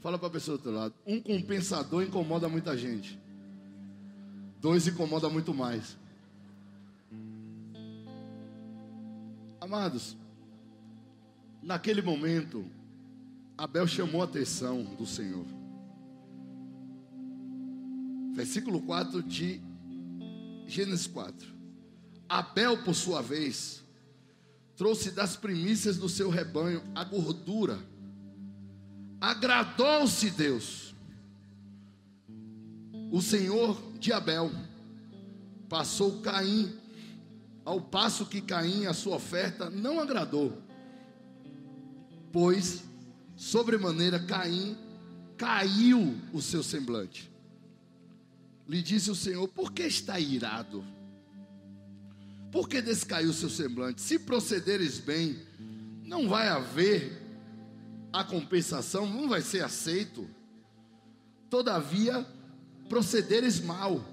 [0.00, 0.94] Fala para a pessoa do outro lado.
[1.06, 3.20] Um compensador incomoda muita gente.
[4.60, 5.96] Dois incomoda muito mais.
[9.60, 10.16] Amados,
[11.62, 12.64] naquele momento,
[13.56, 15.44] Abel chamou a atenção do Senhor.
[18.32, 19.60] Versículo 4 de
[20.66, 21.48] Gênesis 4.
[22.28, 23.82] Abel, por sua vez,
[24.76, 27.78] trouxe das primícias do seu rebanho a gordura.
[29.20, 30.94] Agradou-se Deus.
[33.10, 34.50] O Senhor de Abel
[35.68, 36.74] passou Caim,
[37.64, 40.62] ao passo que Caim, a sua oferta, não agradou,
[42.32, 42.84] pois,
[43.36, 44.76] sobremaneira, Caim
[45.36, 47.30] caiu o seu semblante.
[48.68, 50.84] Lhe disse o Senhor: Por que está irado?
[52.50, 54.00] Por que descaiu o seu semblante?
[54.00, 55.38] Se procederes bem,
[56.04, 57.22] não vai haver
[58.12, 60.28] a compensação, não vai ser aceito.
[61.50, 62.26] Todavia,
[62.88, 64.04] procederes mal,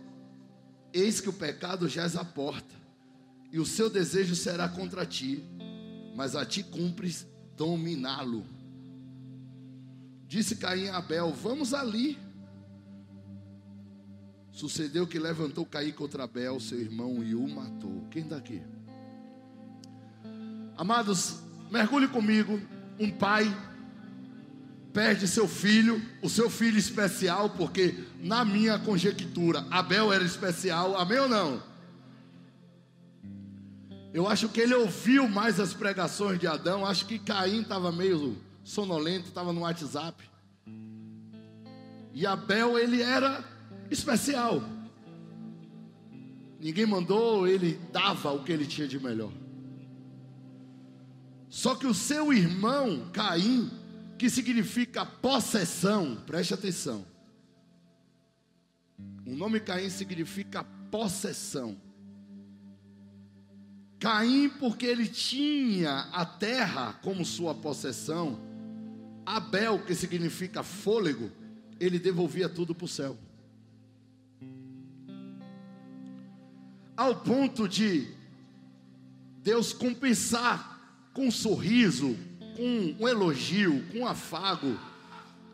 [0.93, 2.75] eis que o pecado jaz à porta,
[3.51, 5.43] e o seu desejo será contra ti,
[6.15, 8.45] mas a ti cumpres dominá-lo.
[10.27, 12.17] Disse Caim a Abel: Vamos ali.
[14.51, 18.07] Sucedeu que levantou Caim contra Abel, seu irmão, e o matou.
[18.09, 18.61] Quem está aqui?
[20.77, 22.59] Amados, mergulhe comigo.
[22.99, 23.45] Um pai
[24.95, 31.19] perde seu filho, o seu filho especial, porque na minha conjectura, Abel era especial, amém
[31.19, 31.61] ou não?
[34.13, 38.37] Eu acho que ele ouviu mais as pregações de Adão, acho que Caim estava meio
[38.63, 40.23] sonolento, estava no WhatsApp.
[42.13, 43.43] E Abel, ele era
[43.91, 44.63] especial.
[46.57, 49.33] Ninguém mandou, ele dava o que ele tinha de melhor.
[51.49, 53.69] Só que o seu irmão, Caim,
[54.17, 57.05] que significa possessão, preste atenção.
[59.25, 61.77] O nome Caim significa possessão.
[63.99, 68.39] Caim, porque ele tinha a terra como sua possessão.
[69.25, 71.31] Abel, que significa fôlego,
[71.79, 73.17] ele devolvia tudo para o céu.
[76.95, 78.07] Ao ponto de
[79.41, 82.15] Deus compensar com um sorriso,
[82.55, 84.77] com um elogio, com um afago,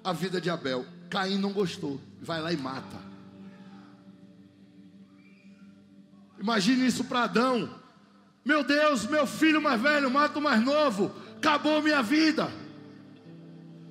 [0.03, 0.85] a vida de Abel.
[1.09, 2.97] Caim não gostou, vai lá e mata.
[6.39, 7.69] Imagine isso para Adão.
[8.43, 12.49] Meu Deus, meu filho mais velho mata o mais novo, acabou minha vida.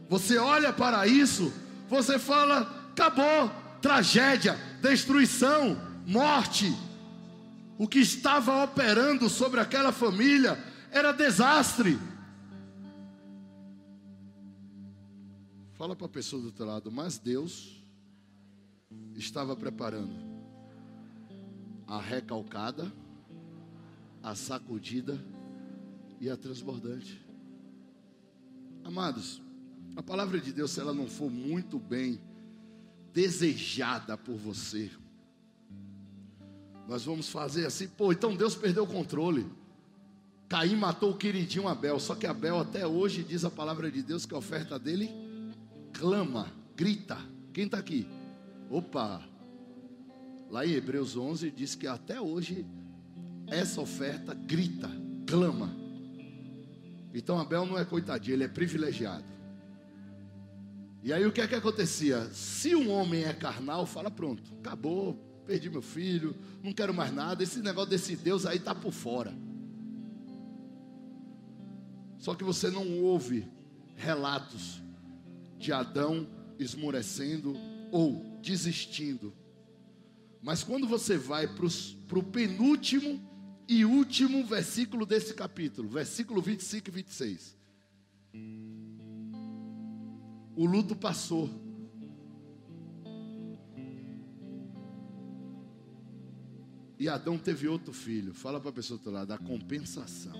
[0.08, 1.52] Você olha para isso,
[1.88, 6.76] você fala: acabou, tragédia, destruição, morte.
[7.78, 10.58] O que estava operando sobre aquela família
[10.90, 11.98] era desastre.
[15.80, 17.82] Fala para a pessoa do outro lado, mas Deus
[19.16, 20.12] estava preparando
[21.86, 22.92] a recalcada,
[24.22, 25.18] a sacudida
[26.20, 27.18] e a transbordante.
[28.84, 29.40] Amados,
[29.96, 32.20] a palavra de Deus, se ela não for muito bem
[33.14, 34.90] desejada por você,
[36.86, 39.50] nós vamos fazer assim, pô, então Deus perdeu o controle.
[40.46, 44.26] Caim matou o queridinho Abel, só que Abel até hoje diz a palavra de Deus
[44.26, 45.29] que a oferta dele
[46.00, 47.18] clama, grita.
[47.52, 48.06] Quem está aqui?
[48.70, 49.22] Opa!
[50.48, 52.66] Lá em Hebreus 11 diz que até hoje
[53.46, 54.90] essa oferta grita,
[55.26, 55.76] clama.
[57.12, 59.24] Então Abel não é coitadinho, ele é privilegiado.
[61.02, 62.30] E aí o que é que acontecia?
[62.32, 65.14] Se um homem é carnal, fala pronto, acabou,
[65.46, 67.42] perdi meu filho, não quero mais nada.
[67.42, 69.34] Esse negócio desse Deus aí está por fora.
[72.18, 73.46] Só que você não ouve
[73.96, 74.80] relatos
[75.60, 76.26] de Adão
[76.58, 77.54] esmorecendo
[77.92, 79.32] ou desistindo.
[80.42, 83.20] Mas quando você vai para o penúltimo
[83.68, 87.56] e último versículo desse capítulo, versículo 25 e 26.
[90.56, 91.48] O luto passou.
[96.98, 98.34] E Adão teve outro filho.
[98.34, 100.34] Fala para a pessoa do outro lado, a compensação.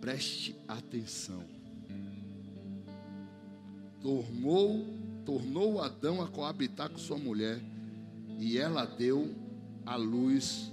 [0.00, 1.63] Preste atenção
[4.04, 4.84] tornou,
[5.24, 7.58] tornou Adão a coabitar com sua mulher,
[8.38, 9.34] e ela deu
[9.86, 10.70] a luz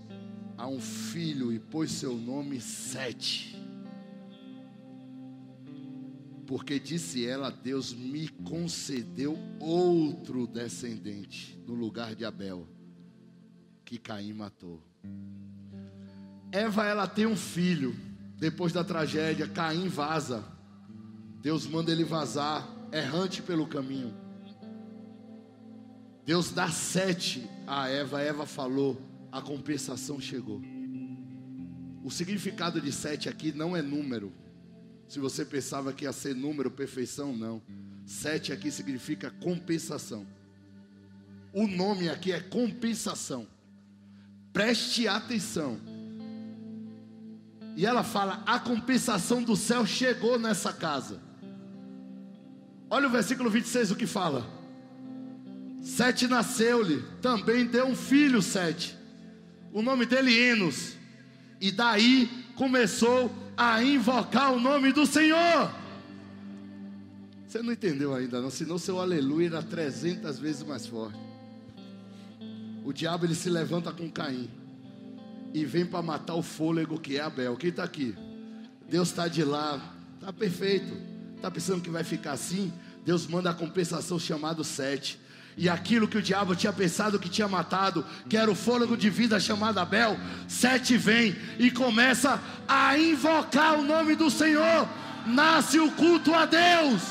[0.58, 3.58] a um filho e pôs seu nome Sete.
[6.52, 12.68] porque disse ela: Deus me concedeu outro descendente no lugar de Abel,
[13.86, 14.84] que Caim matou.
[16.52, 17.96] Eva, ela tem um filho.
[18.36, 20.44] Depois da tragédia, Caim vaza.
[21.42, 24.14] Deus manda ele vazar, errante pelo caminho.
[26.26, 28.22] Deus dá sete a Eva.
[28.22, 30.62] Eva falou: a compensação chegou.
[32.04, 34.34] O significado de sete aqui não é número.
[35.08, 37.62] Se você pensava que ia ser número, perfeição, não.
[38.06, 40.26] Sete aqui significa compensação.
[41.54, 43.48] O nome aqui é compensação.
[44.54, 45.80] Preste atenção.
[47.76, 51.22] E ela fala: a compensação do céu chegou nessa casa.
[52.92, 54.46] Olha o versículo 26 o que fala.
[55.82, 58.98] Sete nasceu-lhe, também deu um filho, Sete.
[59.72, 60.98] O nome dele Enos.
[61.62, 65.72] E daí começou a invocar o nome do Senhor.
[67.48, 68.50] Você não entendeu ainda, não?
[68.50, 71.18] Senão seu aleluia era 300 vezes mais forte.
[72.84, 74.50] O diabo ele se levanta com Caim
[75.54, 77.56] e vem para matar o fôlego que é Abel.
[77.56, 78.14] Quem está aqui?
[78.90, 81.11] Deus está de lá, está perfeito.
[81.42, 82.72] Está pensando que vai ficar assim?
[83.04, 85.20] Deus manda a compensação chamado sete.
[85.58, 89.10] E aquilo que o diabo tinha pensado que tinha matado, que era o fôlego de
[89.10, 94.88] vida chamado Abel, sete vem e começa a invocar o nome do Senhor.
[95.26, 97.02] Nasce o culto a Deus.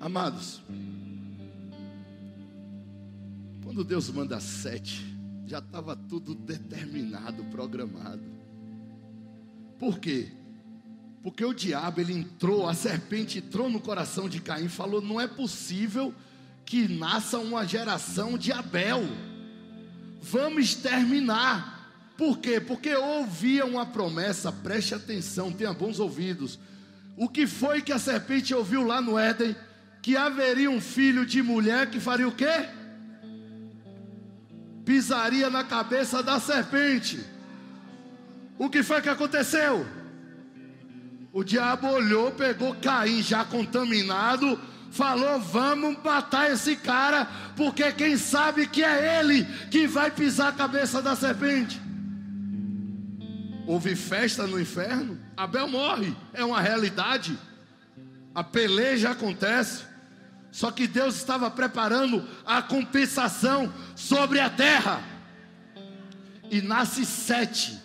[0.00, 0.62] Amados,
[3.74, 5.04] quando Deus manda sete,
[5.48, 8.22] já estava tudo determinado, programado.
[9.80, 10.28] Por quê?
[11.24, 15.20] Porque o diabo ele entrou, a serpente entrou no coração de Caim e falou: não
[15.20, 16.14] é possível
[16.64, 19.02] que nasça uma geração de Abel.
[20.22, 22.14] Vamos exterminar.
[22.16, 22.60] Por quê?
[22.60, 26.60] Porque ouvia uma promessa, preste atenção, tenha bons ouvidos.
[27.16, 29.56] O que foi que a serpente ouviu lá no Éden?
[30.00, 32.68] Que haveria um filho de mulher que faria o quê?
[34.84, 37.24] Pisaria na cabeça da serpente.
[38.58, 39.86] O que foi que aconteceu?
[41.32, 44.60] O diabo olhou, pegou Caim já contaminado,
[44.90, 47.26] falou: Vamos matar esse cara,
[47.56, 51.80] porque quem sabe que é ele que vai pisar a cabeça da serpente.
[53.66, 57.36] Houve festa no inferno, Abel morre, é uma realidade.
[58.34, 59.84] A peleja acontece,
[60.54, 65.02] só que Deus estava preparando a compensação sobre a terra.
[66.48, 67.76] E nasce sete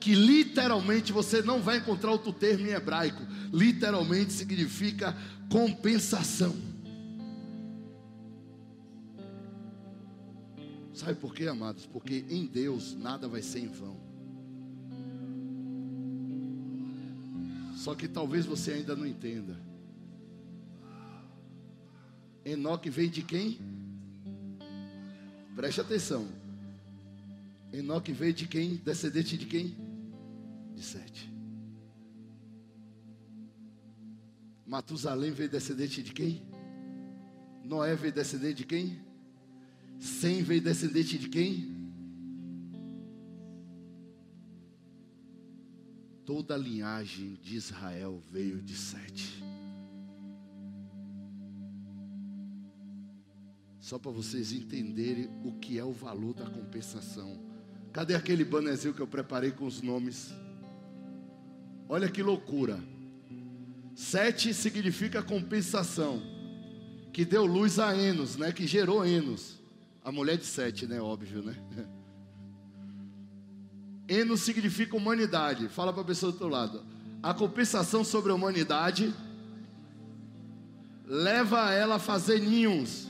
[0.00, 3.22] que literalmente você não vai encontrar outro termo em hebraico.
[3.52, 5.16] Literalmente significa
[5.48, 6.56] compensação.
[10.92, 11.86] Sabe por quê, amados?
[11.86, 13.96] Porque em Deus nada vai ser em vão.
[17.76, 19.67] Só que talvez você ainda não entenda.
[22.50, 23.58] Enoque vem de quem?
[25.54, 26.28] Preste atenção.
[27.72, 28.76] Enoque veio de quem?
[28.76, 29.88] Descendente de quem?
[30.78, 31.28] de Sete.
[34.64, 36.42] Matusalém veio descendente de quem?
[37.64, 39.00] Noé veio descendente de quem?
[39.98, 41.76] Sem veio descendente de quem?
[46.24, 49.42] Toda a linhagem de Israel veio de Sete.
[53.88, 57.40] Só para vocês entenderem o que é o valor da compensação.
[57.90, 60.30] Cadê aquele banezinho que eu preparei com os nomes?
[61.88, 62.78] Olha que loucura.
[63.94, 66.22] Sete significa compensação.
[67.14, 68.52] Que deu luz a Enos, né?
[68.52, 69.58] Que gerou Enos.
[70.04, 71.00] A mulher de Sete, né?
[71.00, 71.56] Óbvio, né?
[74.06, 75.66] Enos significa humanidade.
[75.70, 76.84] Fala para a pessoa do outro lado.
[77.22, 79.14] A compensação sobre a humanidade
[81.06, 83.08] leva ela a fazer ninhos,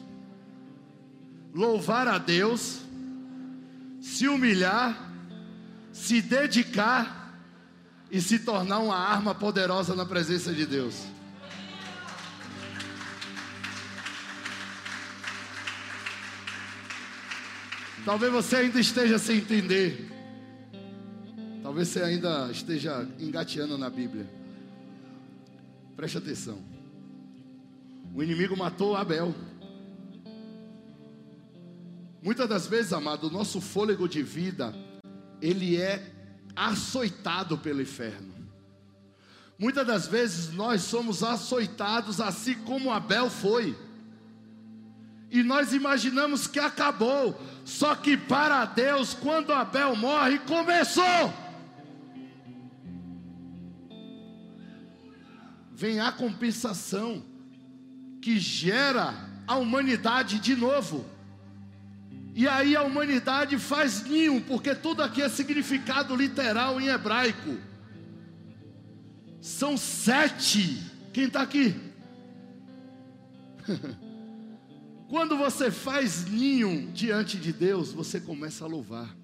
[1.55, 2.80] louvar a Deus,
[4.01, 5.12] se humilhar,
[5.92, 7.40] se dedicar
[8.11, 11.07] e se tornar uma arma poderosa na presença de Deus.
[18.05, 20.09] Talvez você ainda esteja sem entender.
[21.62, 24.26] Talvez você ainda esteja engateando na Bíblia.
[25.94, 26.59] Preste atenção.
[28.14, 29.34] O inimigo matou Abel.
[32.29, 34.74] Muitas das vezes, amado, o nosso fôlego de vida,
[35.41, 36.12] ele é
[36.55, 38.35] açoitado pelo inferno.
[39.59, 43.74] Muitas das vezes nós somos açoitados assim como Abel foi.
[45.31, 47.35] E nós imaginamos que acabou.
[47.64, 51.33] Só que para Deus, quando Abel morre, começou.
[55.72, 57.24] Vem a compensação
[58.20, 59.14] que gera
[59.47, 61.16] a humanidade de novo.
[62.39, 67.59] E aí a humanidade faz ninho, porque tudo aqui é significado literal em hebraico.
[69.41, 70.80] São sete.
[71.12, 71.74] Quem está aqui?
[75.11, 79.16] Quando você faz ninho diante de Deus, você começa a louvar.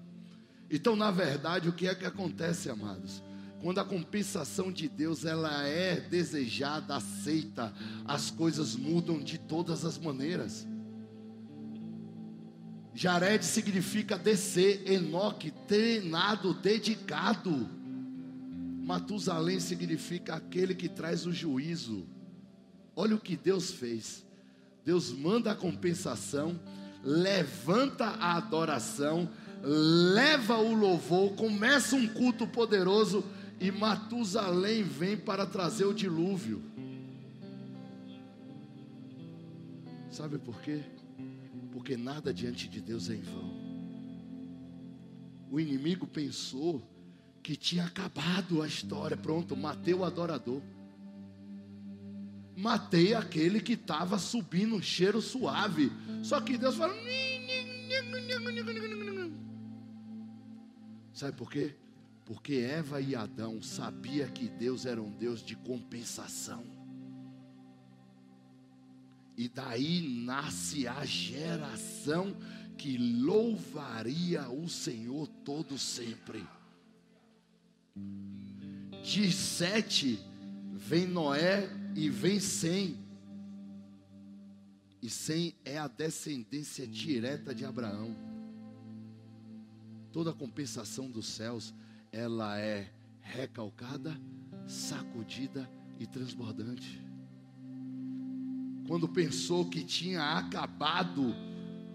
[0.69, 3.23] Então, na verdade, o que é que acontece, amados?
[3.61, 9.97] Quando a compensação de Deus ela é desejada, aceita, as coisas mudam de todas as
[9.97, 10.67] maneiras.
[12.95, 17.69] Jared significa descer, Enoque, treinado, dedicado.
[18.85, 22.07] Matusalém significa aquele que traz o juízo.
[22.95, 24.25] Olha o que Deus fez.
[24.85, 26.57] Deus manda a compensação,
[27.03, 29.29] levanta a adoração,
[29.61, 33.25] leva o louvor, começa um culto poderoso
[33.59, 36.63] e Matusalém vem para trazer o dilúvio.
[40.09, 40.94] Sabe por quê?
[41.75, 43.53] Porque nada diante de Deus é em vão.
[45.51, 46.81] O inimigo pensou
[47.43, 50.61] que tinha acabado a história, pronto, matei o adorador.
[52.55, 55.91] Matei aquele que estava subindo um cheiro suave.
[56.23, 56.95] Só que Deus falou:
[61.11, 61.75] Sabe por quê?
[62.23, 66.74] Porque Eva e Adão sabia que Deus era um Deus de compensação.
[69.37, 72.35] E daí nasce a geração
[72.77, 76.45] que louvaria o Senhor todo sempre.
[79.03, 80.19] De sete
[80.73, 82.97] vem Noé e vem Sem.
[85.01, 88.15] E Sem é a descendência direta de Abraão.
[90.11, 91.73] Toda a compensação dos céus,
[92.11, 94.17] ela é recalcada,
[94.65, 95.69] sacudida
[95.99, 97.04] e transbordante
[98.87, 101.33] quando pensou que tinha acabado,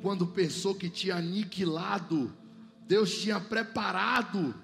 [0.03, 2.35] quando pensou que tinha aniquilado,
[2.87, 4.55] Deus tinha preparado.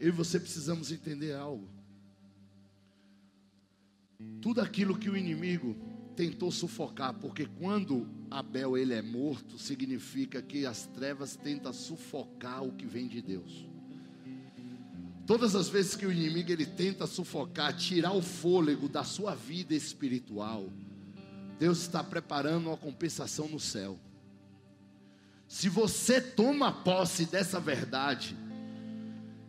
[0.00, 1.68] Eu e você precisamos entender algo.
[4.40, 5.76] Tudo aquilo que o inimigo
[6.16, 12.72] tentou sufocar, porque quando Abel ele é morto, significa que as trevas tentam sufocar o
[12.72, 13.68] que vem de Deus.
[15.28, 19.74] Todas as vezes que o inimigo ele tenta sufocar, tirar o fôlego da sua vida
[19.74, 20.72] espiritual,
[21.58, 23.98] Deus está preparando uma compensação no céu.
[25.46, 28.34] Se você toma posse dessa verdade,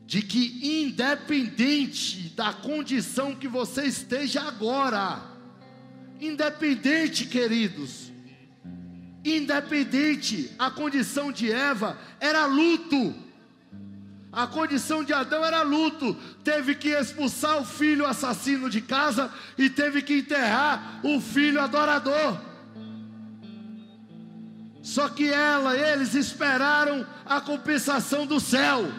[0.06, 5.24] de que independente da condição que você esteja agora,
[6.20, 8.12] independente, queridos,
[9.24, 13.29] independente, a condição de Eva era luto.
[14.32, 16.16] A condição de Adão era luto.
[16.44, 22.40] Teve que expulsar o filho assassino de casa e teve que enterrar o filho adorador.
[24.82, 28.92] Só que ela, eles esperaram a compensação do céu.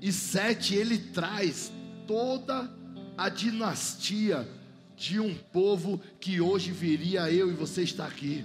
[0.00, 1.72] E Sete, ele traz
[2.06, 2.70] toda
[3.16, 4.48] a dinastia
[4.96, 8.44] de um povo que hoje viria eu e você está aqui.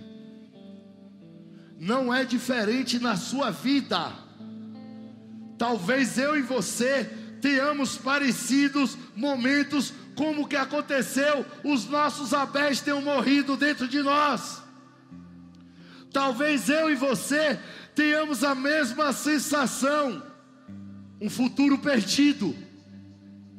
[1.80, 4.23] Não é diferente na sua vida.
[5.58, 7.10] Talvez eu e você
[7.42, 14.62] tenhamos parecidos momentos como que aconteceu, os nossos abés tenham morrido dentro de nós.
[16.12, 17.60] Talvez eu e você
[17.96, 20.24] tenhamos a mesma sensação,
[21.20, 22.56] um futuro perdido,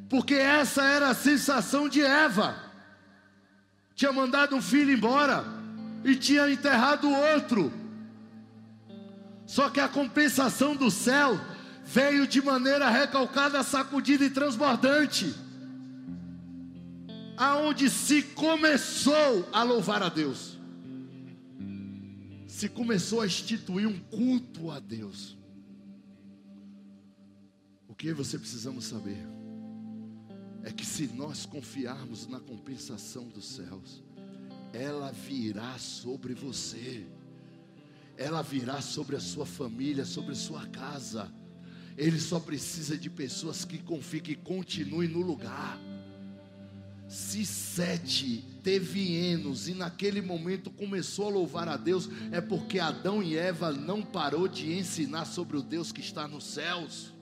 [0.08, 2.56] porque essa era a sensação de Eva.
[3.94, 5.44] Tinha mandado um filho embora
[6.04, 7.72] e tinha enterrado outro.
[9.46, 11.38] Só que a compensação do céu
[11.84, 15.34] veio de maneira recalcada, sacudida e transbordante,
[17.36, 20.58] aonde se começou a louvar a Deus,
[22.48, 25.36] se começou a instituir um culto a Deus.
[27.86, 29.24] O que você precisamos saber
[30.62, 34.02] é que se nós confiarmos na compensação dos céus,
[34.72, 37.06] ela virá sobre você,
[38.16, 41.30] ela virá sobre a sua família, sobre a sua casa
[41.96, 45.78] ele só precisa de pessoas que confiem, que continuem no lugar.
[47.08, 53.22] Se Sete teve Enos e naquele momento começou a louvar a Deus, é porque Adão
[53.22, 57.12] e Eva não parou de ensinar sobre o Deus que está nos céus.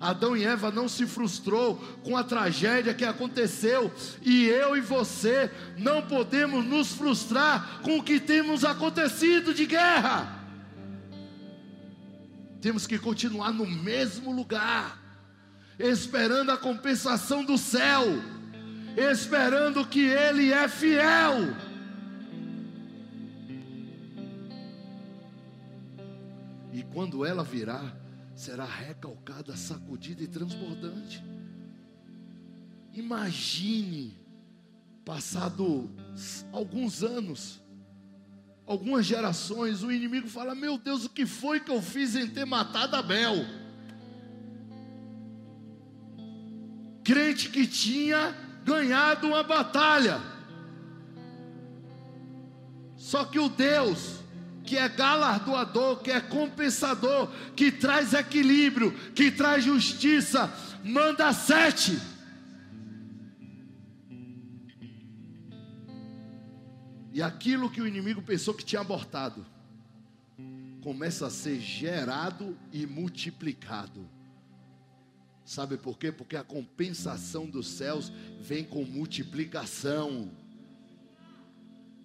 [0.00, 5.50] Adão e Eva não se frustrou com a tragédia que aconteceu, e eu e você
[5.76, 10.39] não podemos nos frustrar com o que temos acontecido de guerra.
[12.60, 14.98] Temos que continuar no mesmo lugar,
[15.78, 18.04] esperando a compensação do céu,
[18.96, 21.56] esperando que Ele é fiel.
[26.72, 27.96] E quando ela virá,
[28.34, 31.24] será recalcada, sacudida e transbordante.
[32.94, 34.16] Imagine,
[35.04, 35.90] passado
[36.52, 37.59] alguns anos,
[38.70, 42.44] algumas gerações, o inimigo fala: Meu Deus, o que foi que eu fiz em ter
[42.44, 43.44] matado Abel?
[47.02, 48.32] Crente que tinha
[48.64, 50.20] ganhado uma batalha,
[52.96, 54.20] só que o Deus
[54.62, 60.48] que é galardoador, que é compensador, que traz equilíbrio, que traz justiça,
[60.84, 62.00] manda sete.
[67.12, 69.44] E aquilo que o inimigo pensou que tinha abortado,
[70.82, 74.08] começa a ser gerado e multiplicado.
[75.44, 76.12] Sabe por quê?
[76.12, 80.30] Porque a compensação dos céus vem com multiplicação.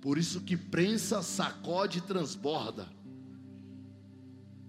[0.01, 2.87] Por isso que prensa, sacode e transborda.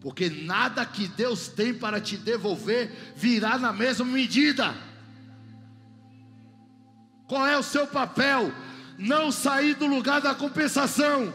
[0.01, 4.75] Porque nada que Deus tem para te devolver virá na mesma medida.
[7.27, 8.53] Qual é o seu papel?
[8.99, 11.33] Não sair do lugar da compensação.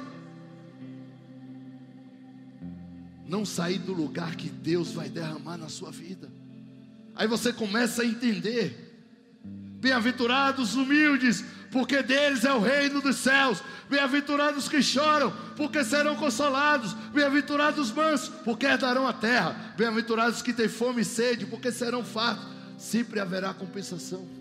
[3.28, 6.30] Não sair do lugar que Deus vai derramar na sua vida.
[7.16, 8.90] Aí você começa a entender.
[9.80, 13.64] Bem-aventurados humildes, porque deles é o reino dos céus.
[13.90, 16.94] Bem-aventurados que choram, porque serão consolados.
[17.14, 19.74] Bem-aventurados os mansos, porque herdarão a terra.
[19.78, 22.46] Bem-aventurados que têm fome e sede, porque serão fartos.
[22.78, 24.41] Sempre haverá compensação.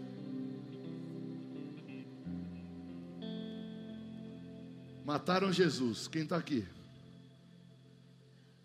[5.11, 6.07] Mataram Jesus.
[6.07, 6.65] Quem está aqui?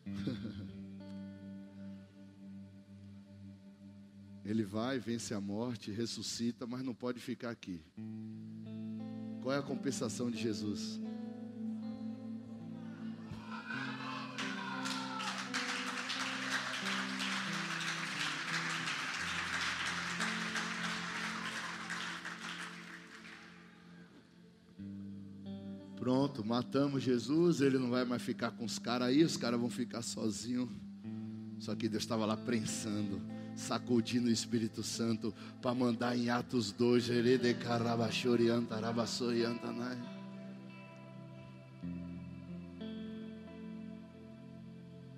[4.46, 7.84] Ele vai, vence a morte, ressuscita, mas não pode ficar aqui.
[9.42, 11.02] Qual é a compensação de Jesus?
[26.36, 29.70] Pronto, matamos Jesus, ele não vai mais ficar com os caras aí, os caras vão
[29.70, 30.70] ficar sozinhos.
[31.60, 33.22] Só que Deus estava lá prensando
[33.56, 37.08] sacudindo o Espírito Santo para mandar em Atos 2,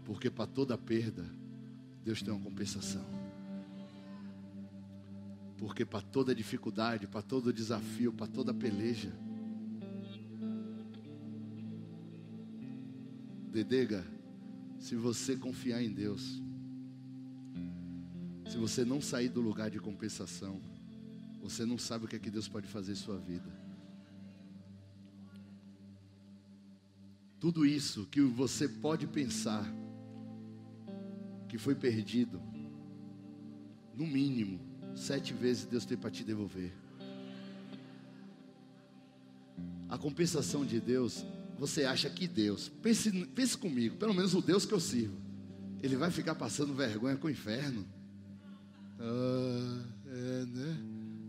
[0.06, 1.26] porque para toda perda,
[2.04, 3.04] Deus tem uma compensação.
[5.58, 9.12] Porque para toda dificuldade, para todo desafio, para toda peleja,
[13.58, 14.06] Dedega,
[14.78, 16.40] se você confiar em Deus,
[18.48, 20.62] se você não sair do lugar de compensação,
[21.42, 23.52] você não sabe o que é que Deus pode fazer em sua vida.
[27.40, 29.66] Tudo isso que você pode pensar
[31.50, 32.40] que foi perdido,
[33.96, 34.60] no mínimo,
[34.96, 36.72] sete vezes Deus tem para te devolver.
[39.90, 41.26] A compensação de Deus,
[41.58, 45.18] você acha que Deus, pense, pense comigo, pelo menos o Deus que eu sirvo,
[45.82, 47.86] ele vai ficar passando vergonha com o inferno?
[49.00, 50.78] Ah, é, né?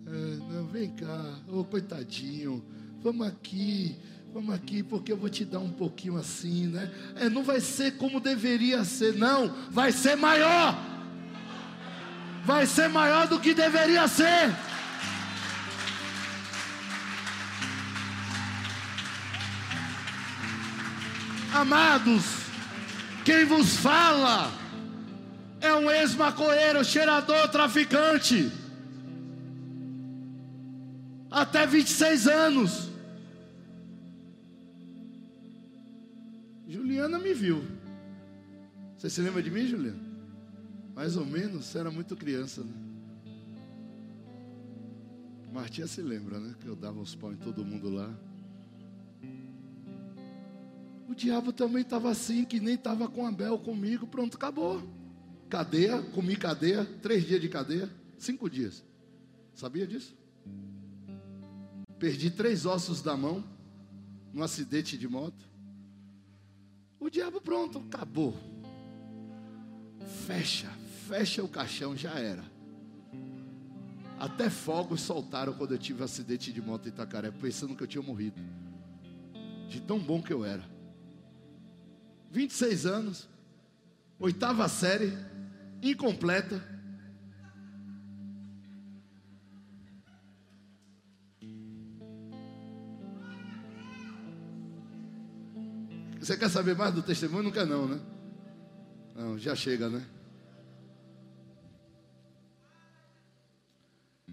[0.06, 2.64] É, não, vem cá, ô coitadinho,
[3.02, 3.96] vamos aqui,
[4.32, 6.90] vamos aqui, porque eu vou te dar um pouquinho assim, né?
[7.16, 10.78] É, não vai ser como deveria ser, não, vai ser maior,
[12.44, 14.54] vai ser maior do que deveria ser.
[21.58, 22.22] Amados,
[23.24, 24.48] quem vos fala,
[25.60, 28.48] é um ex-macoeiro, cheirador, traficante.
[31.28, 32.88] Até 26 anos.
[36.68, 37.64] Juliana me viu.
[38.96, 39.98] Você se lembra de mim, Juliana?
[40.94, 42.72] Mais ou menos, você era muito criança, né?
[45.52, 46.54] Martinha se lembra, né?
[46.60, 48.14] Que eu dava uns pau em todo mundo lá.
[51.08, 54.06] O diabo também estava assim, que nem estava com Abel comigo.
[54.06, 54.82] Pronto, acabou.
[55.48, 58.84] Cadeia, comi cadeia, três dias de cadeia, cinco dias.
[59.54, 60.14] Sabia disso?
[61.98, 63.42] Perdi três ossos da mão
[64.34, 65.48] num acidente de moto.
[67.00, 68.36] O diabo pronto, acabou.
[70.26, 70.68] Fecha,
[71.08, 72.44] fecha o caixão, já era.
[74.18, 77.86] Até fogos soltaram quando eu tive um acidente de moto em Itacaré, pensando que eu
[77.86, 78.38] tinha morrido.
[79.68, 80.76] De tão bom que eu era.
[82.30, 83.28] 26 anos,
[84.18, 85.16] oitava série,
[85.82, 86.62] incompleta.
[96.20, 97.44] Você quer saber mais do testemunho?
[97.44, 98.00] Nunca não, né?
[99.16, 100.06] Não, já chega, né?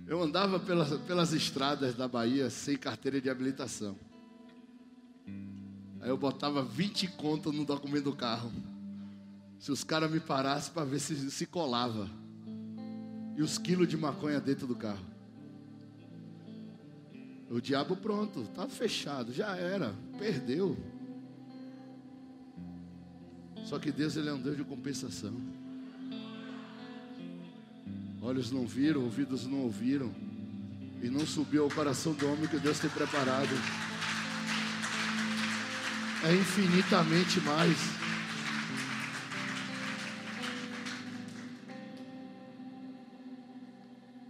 [0.05, 3.97] Eu andava pelas, pelas estradas da Bahia sem carteira de habilitação.
[6.05, 8.51] Aí eu botava 20 contas no documento do carro.
[9.57, 12.07] Se os caras me parassem para ver se se colava.
[13.35, 15.03] E os quilos de maconha dentro do carro.
[17.49, 20.77] O diabo pronto, estava fechado, já era, perdeu.
[23.65, 25.33] Só que Deus ele é um Deus de compensação.
[28.21, 30.13] Olhos não viram, ouvidos não ouviram,
[31.01, 33.94] e não subiu ao coração do homem que Deus tem preparado.
[36.27, 37.77] É infinitamente mais.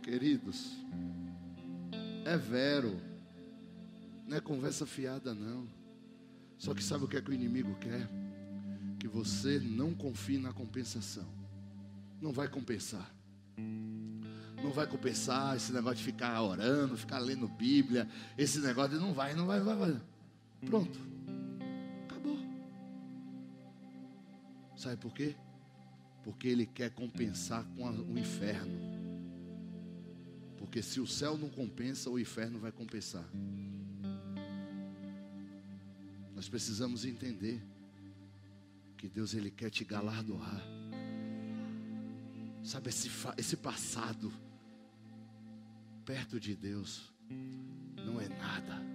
[0.03, 0.77] Queridos,
[2.25, 3.01] é vero,
[4.27, 5.67] não é conversa fiada, não.
[6.57, 8.07] Só que sabe o que é que o inimigo quer?
[9.05, 11.27] que você não confie na compensação.
[12.19, 13.13] Não vai compensar.
[14.63, 19.35] Não vai compensar esse negócio de ficar orando, ficar lendo Bíblia, esse negócio não vai,
[19.35, 20.01] não vai, vai, vai.
[20.65, 21.14] Pronto.
[24.85, 25.35] Sabe por quê?
[26.23, 28.79] Porque ele quer compensar com a, o inferno.
[30.59, 33.27] Porque se o céu não compensa, o inferno vai compensar.
[36.35, 37.59] Nós precisamos entender
[38.95, 40.61] que Deus ele quer te galardoar.
[42.63, 43.09] Sabe esse,
[43.39, 44.31] esse passado
[46.05, 47.11] perto de Deus
[48.05, 48.94] não é nada.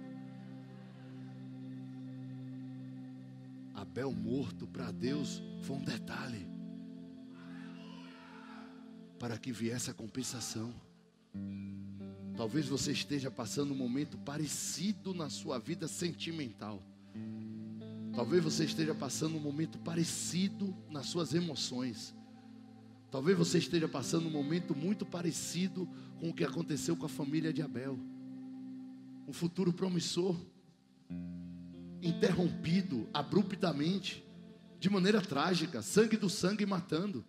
[3.91, 6.47] Abel morto para Deus foi um detalhe
[9.19, 10.73] para que viesse a compensação.
[12.37, 16.81] Talvez você esteja passando um momento parecido na sua vida sentimental.
[18.15, 22.15] Talvez você esteja passando um momento parecido nas suas emoções.
[23.11, 25.85] Talvez você esteja passando um momento muito parecido
[26.17, 27.99] com o que aconteceu com a família de Abel.
[29.27, 30.33] Um futuro promissor,
[32.01, 34.23] interrompido abruptamente,
[34.79, 37.23] de maneira trágica, sangue do sangue matando.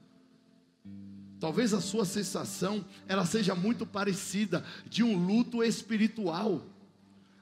[1.39, 6.62] Talvez a sua sensação ela seja muito parecida de um luto espiritual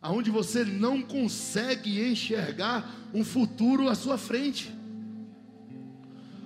[0.03, 4.75] aonde você não consegue enxergar um futuro à sua frente.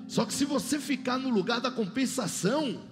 [0.08, 2.82] Só que se você ficar no lugar da compensação,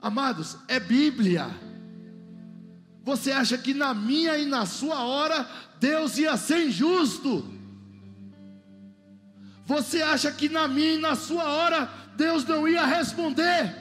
[0.00, 1.48] amados, é Bíblia.
[3.10, 5.44] Você acha que na minha e na sua hora
[5.80, 7.44] Deus ia ser injusto?
[9.66, 13.74] Você acha que na minha e na sua hora Deus não ia responder?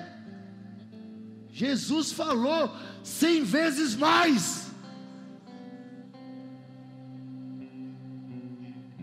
[1.52, 4.68] Jesus falou cem vezes mais.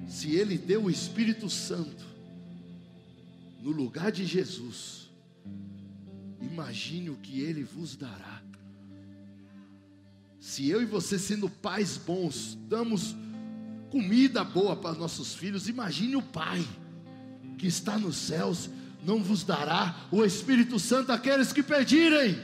[0.09, 2.05] se ele deu o Espírito Santo
[3.62, 5.11] no lugar de Jesus,
[6.41, 8.43] imagine o que ele vos dará.
[10.47, 13.17] Se eu e você, sendo pais bons, damos
[13.91, 16.65] comida boa para nossos filhos, imagine o Pai
[17.59, 18.71] que está nos céus,
[19.03, 22.41] não vos dará o Espírito Santo àqueles que pedirem.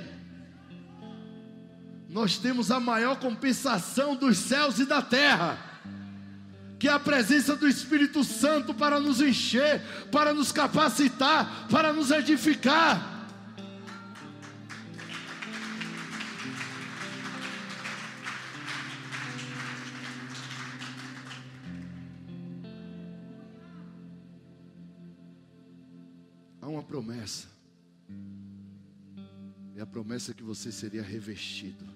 [2.09, 5.71] Nós temos a maior compensação dos céus e da terra
[6.81, 9.81] que é a presença do Espírito Santo para nos encher,
[10.11, 13.12] para nos capacitar, para nos edificar.
[26.93, 27.49] Promessa.
[29.75, 31.87] E a promessa é que você seria revestido.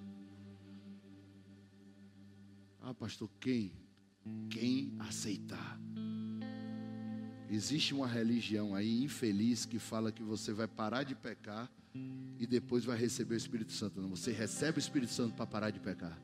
[2.81, 3.71] Ah, pastor, quem?
[4.49, 5.79] quem aceitar.
[7.51, 11.71] Existe uma religião aí infeliz que fala que você vai parar de pecar
[12.39, 14.01] e depois vai receber o Espírito Santo.
[14.01, 16.19] Não, você recebe o Espírito Santo para parar de pecar.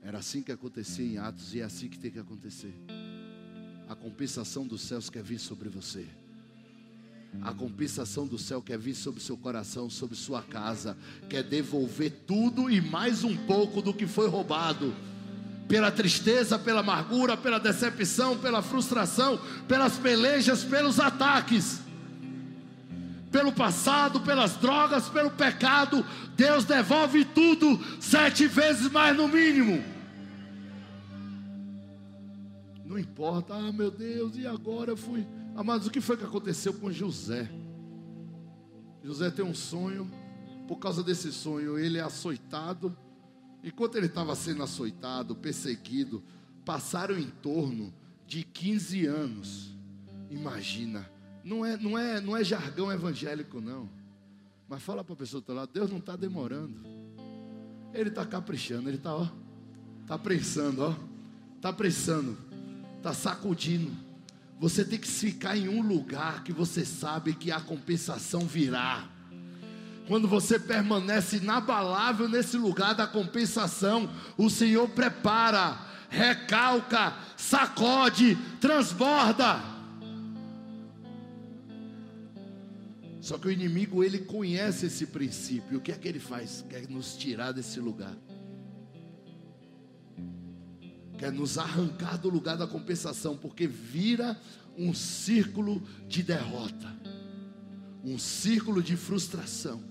[0.00, 2.74] Era assim que acontecia em Atos e é assim que tem que acontecer.
[3.88, 6.21] A compensação dos céus quer vir sobre você.
[7.40, 10.96] A compensação do céu quer vir sobre seu coração, sobre sua casa,
[11.28, 14.94] quer devolver tudo e mais um pouco do que foi roubado
[15.66, 21.80] pela tristeza, pela amargura, pela decepção, pela frustração, pelas pelejas, pelos ataques,
[23.30, 26.04] pelo passado, pelas drogas, pelo pecado.
[26.36, 29.82] Deus devolve tudo sete vezes mais no mínimo.
[32.84, 35.26] Não importa, ah meu Deus, e agora eu fui.
[35.54, 37.50] Amados, o que foi que aconteceu com José?
[39.02, 40.10] José tem um sonho,
[40.66, 42.96] por causa desse sonho, ele é açoitado.
[43.62, 46.22] Enquanto ele estava sendo açoitado, perseguido,
[46.64, 47.92] passaram em torno
[48.26, 49.76] de 15 anos.
[50.30, 51.10] Imagina,
[51.44, 53.88] não é, não é, não é jargão evangélico, não.
[54.68, 56.80] Mas fala para a pessoa do outro lado, Deus não está demorando.
[57.92, 59.28] Ele está caprichando, ele está, ó,
[60.02, 60.94] está prensando, ó,
[61.56, 62.52] está prensando
[63.02, 63.90] está sacudindo.
[64.62, 69.08] Você tem que ficar em um lugar que você sabe que a compensação virá.
[70.06, 74.08] Quando você permanece inabalável nesse lugar da compensação,
[74.38, 75.76] o Senhor prepara,
[76.08, 79.60] recalca, sacode, transborda.
[83.20, 85.78] Só que o inimigo ele conhece esse princípio.
[85.78, 86.64] O que é que ele faz?
[86.70, 88.14] Quer nos tirar desse lugar
[91.22, 94.36] quer nos arrancar do lugar da compensação, porque vira
[94.76, 96.92] um círculo de derrota,
[98.02, 99.84] um círculo de frustração.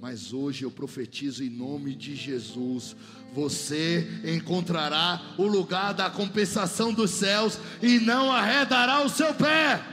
[0.00, 2.96] Mas hoje eu profetizo em nome de Jesus:
[3.34, 9.84] você encontrará o lugar da compensação dos céus e não arredará o seu pé.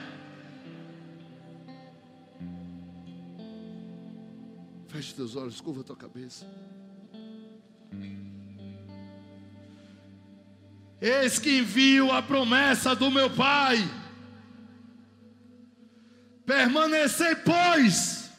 [4.88, 6.46] Feche teus olhos, curva tua cabeça.
[11.02, 13.78] Eis que envio a promessa do meu Pai.
[16.46, 18.30] Permanecei, pois.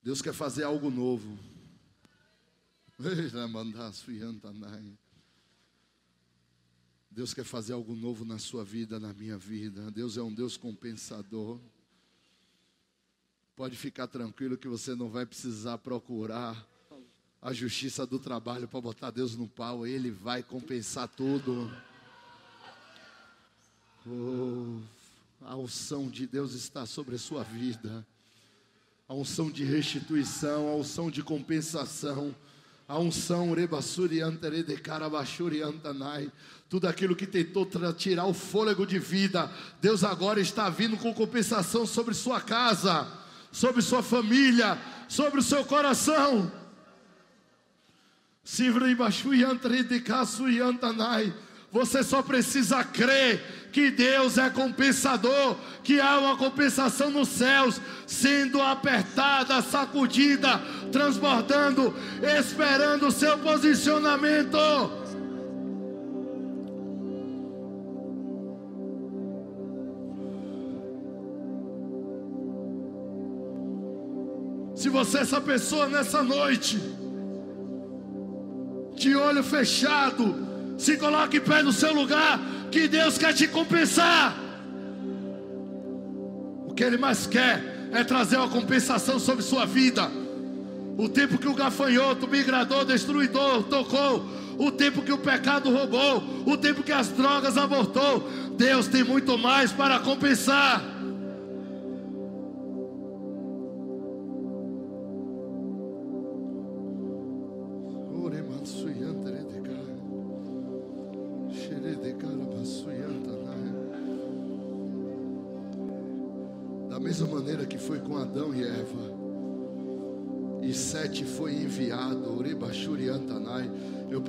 [0.00, 1.36] Deus quer fazer algo novo.
[7.10, 9.90] Deus quer fazer algo novo na sua vida, na minha vida.
[9.90, 11.60] Deus é um Deus compensador.
[13.56, 16.71] Pode ficar tranquilo que você não vai precisar procurar
[17.42, 21.68] a justiça do trabalho para botar Deus no pau, Ele vai compensar tudo.
[24.06, 24.78] Oh,
[25.44, 28.06] a unção de Deus está sobre a sua vida,
[29.08, 32.32] a unção de restituição, a unção de compensação,
[32.86, 33.52] a unção
[36.68, 41.86] tudo aquilo que tentou tirar o fôlego de vida, Deus agora está vindo com compensação
[41.86, 43.10] sobre sua casa,
[43.50, 44.78] sobre sua família,
[45.08, 46.61] sobre o seu coração.
[51.72, 58.60] Você só precisa crer que Deus é compensador, que há uma compensação nos céus, sendo
[58.60, 61.94] apertada, sacudida, transbordando,
[62.38, 64.58] esperando o seu posicionamento.
[74.74, 77.01] Se você é essa pessoa nessa noite,
[79.02, 80.46] de olho fechado,
[80.78, 82.40] se coloque em pé no seu lugar,
[82.70, 84.36] que Deus quer te compensar.
[86.66, 90.08] O que Ele mais quer é trazer uma compensação sobre sua vida.
[90.96, 94.24] O tempo que o gafanhoto, migrador, destruidor tocou,
[94.56, 99.36] o tempo que o pecado roubou, o tempo que as drogas abortou, Deus tem muito
[99.36, 100.91] mais para compensar.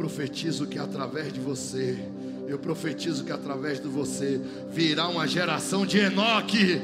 [0.04, 1.98] Profetizo que através de você,
[2.46, 4.38] eu profetizo que através de você
[4.70, 6.82] virá uma geração de Enoque.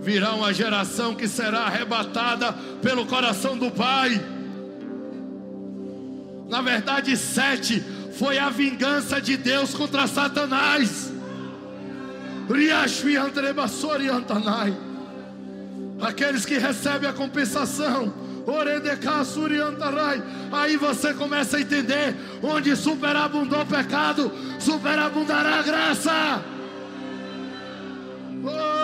[0.00, 4.18] Virá uma geração que será arrebatada pelo coração do Pai.
[6.48, 7.84] Na verdade, sete
[8.14, 11.12] foi a vingança de Deus contra Satanás.
[16.00, 18.21] Aqueles que recebem a compensação
[20.52, 26.44] Aí você começa a entender onde superabundou o pecado, superabundará a graça.
[28.44, 28.81] Oh.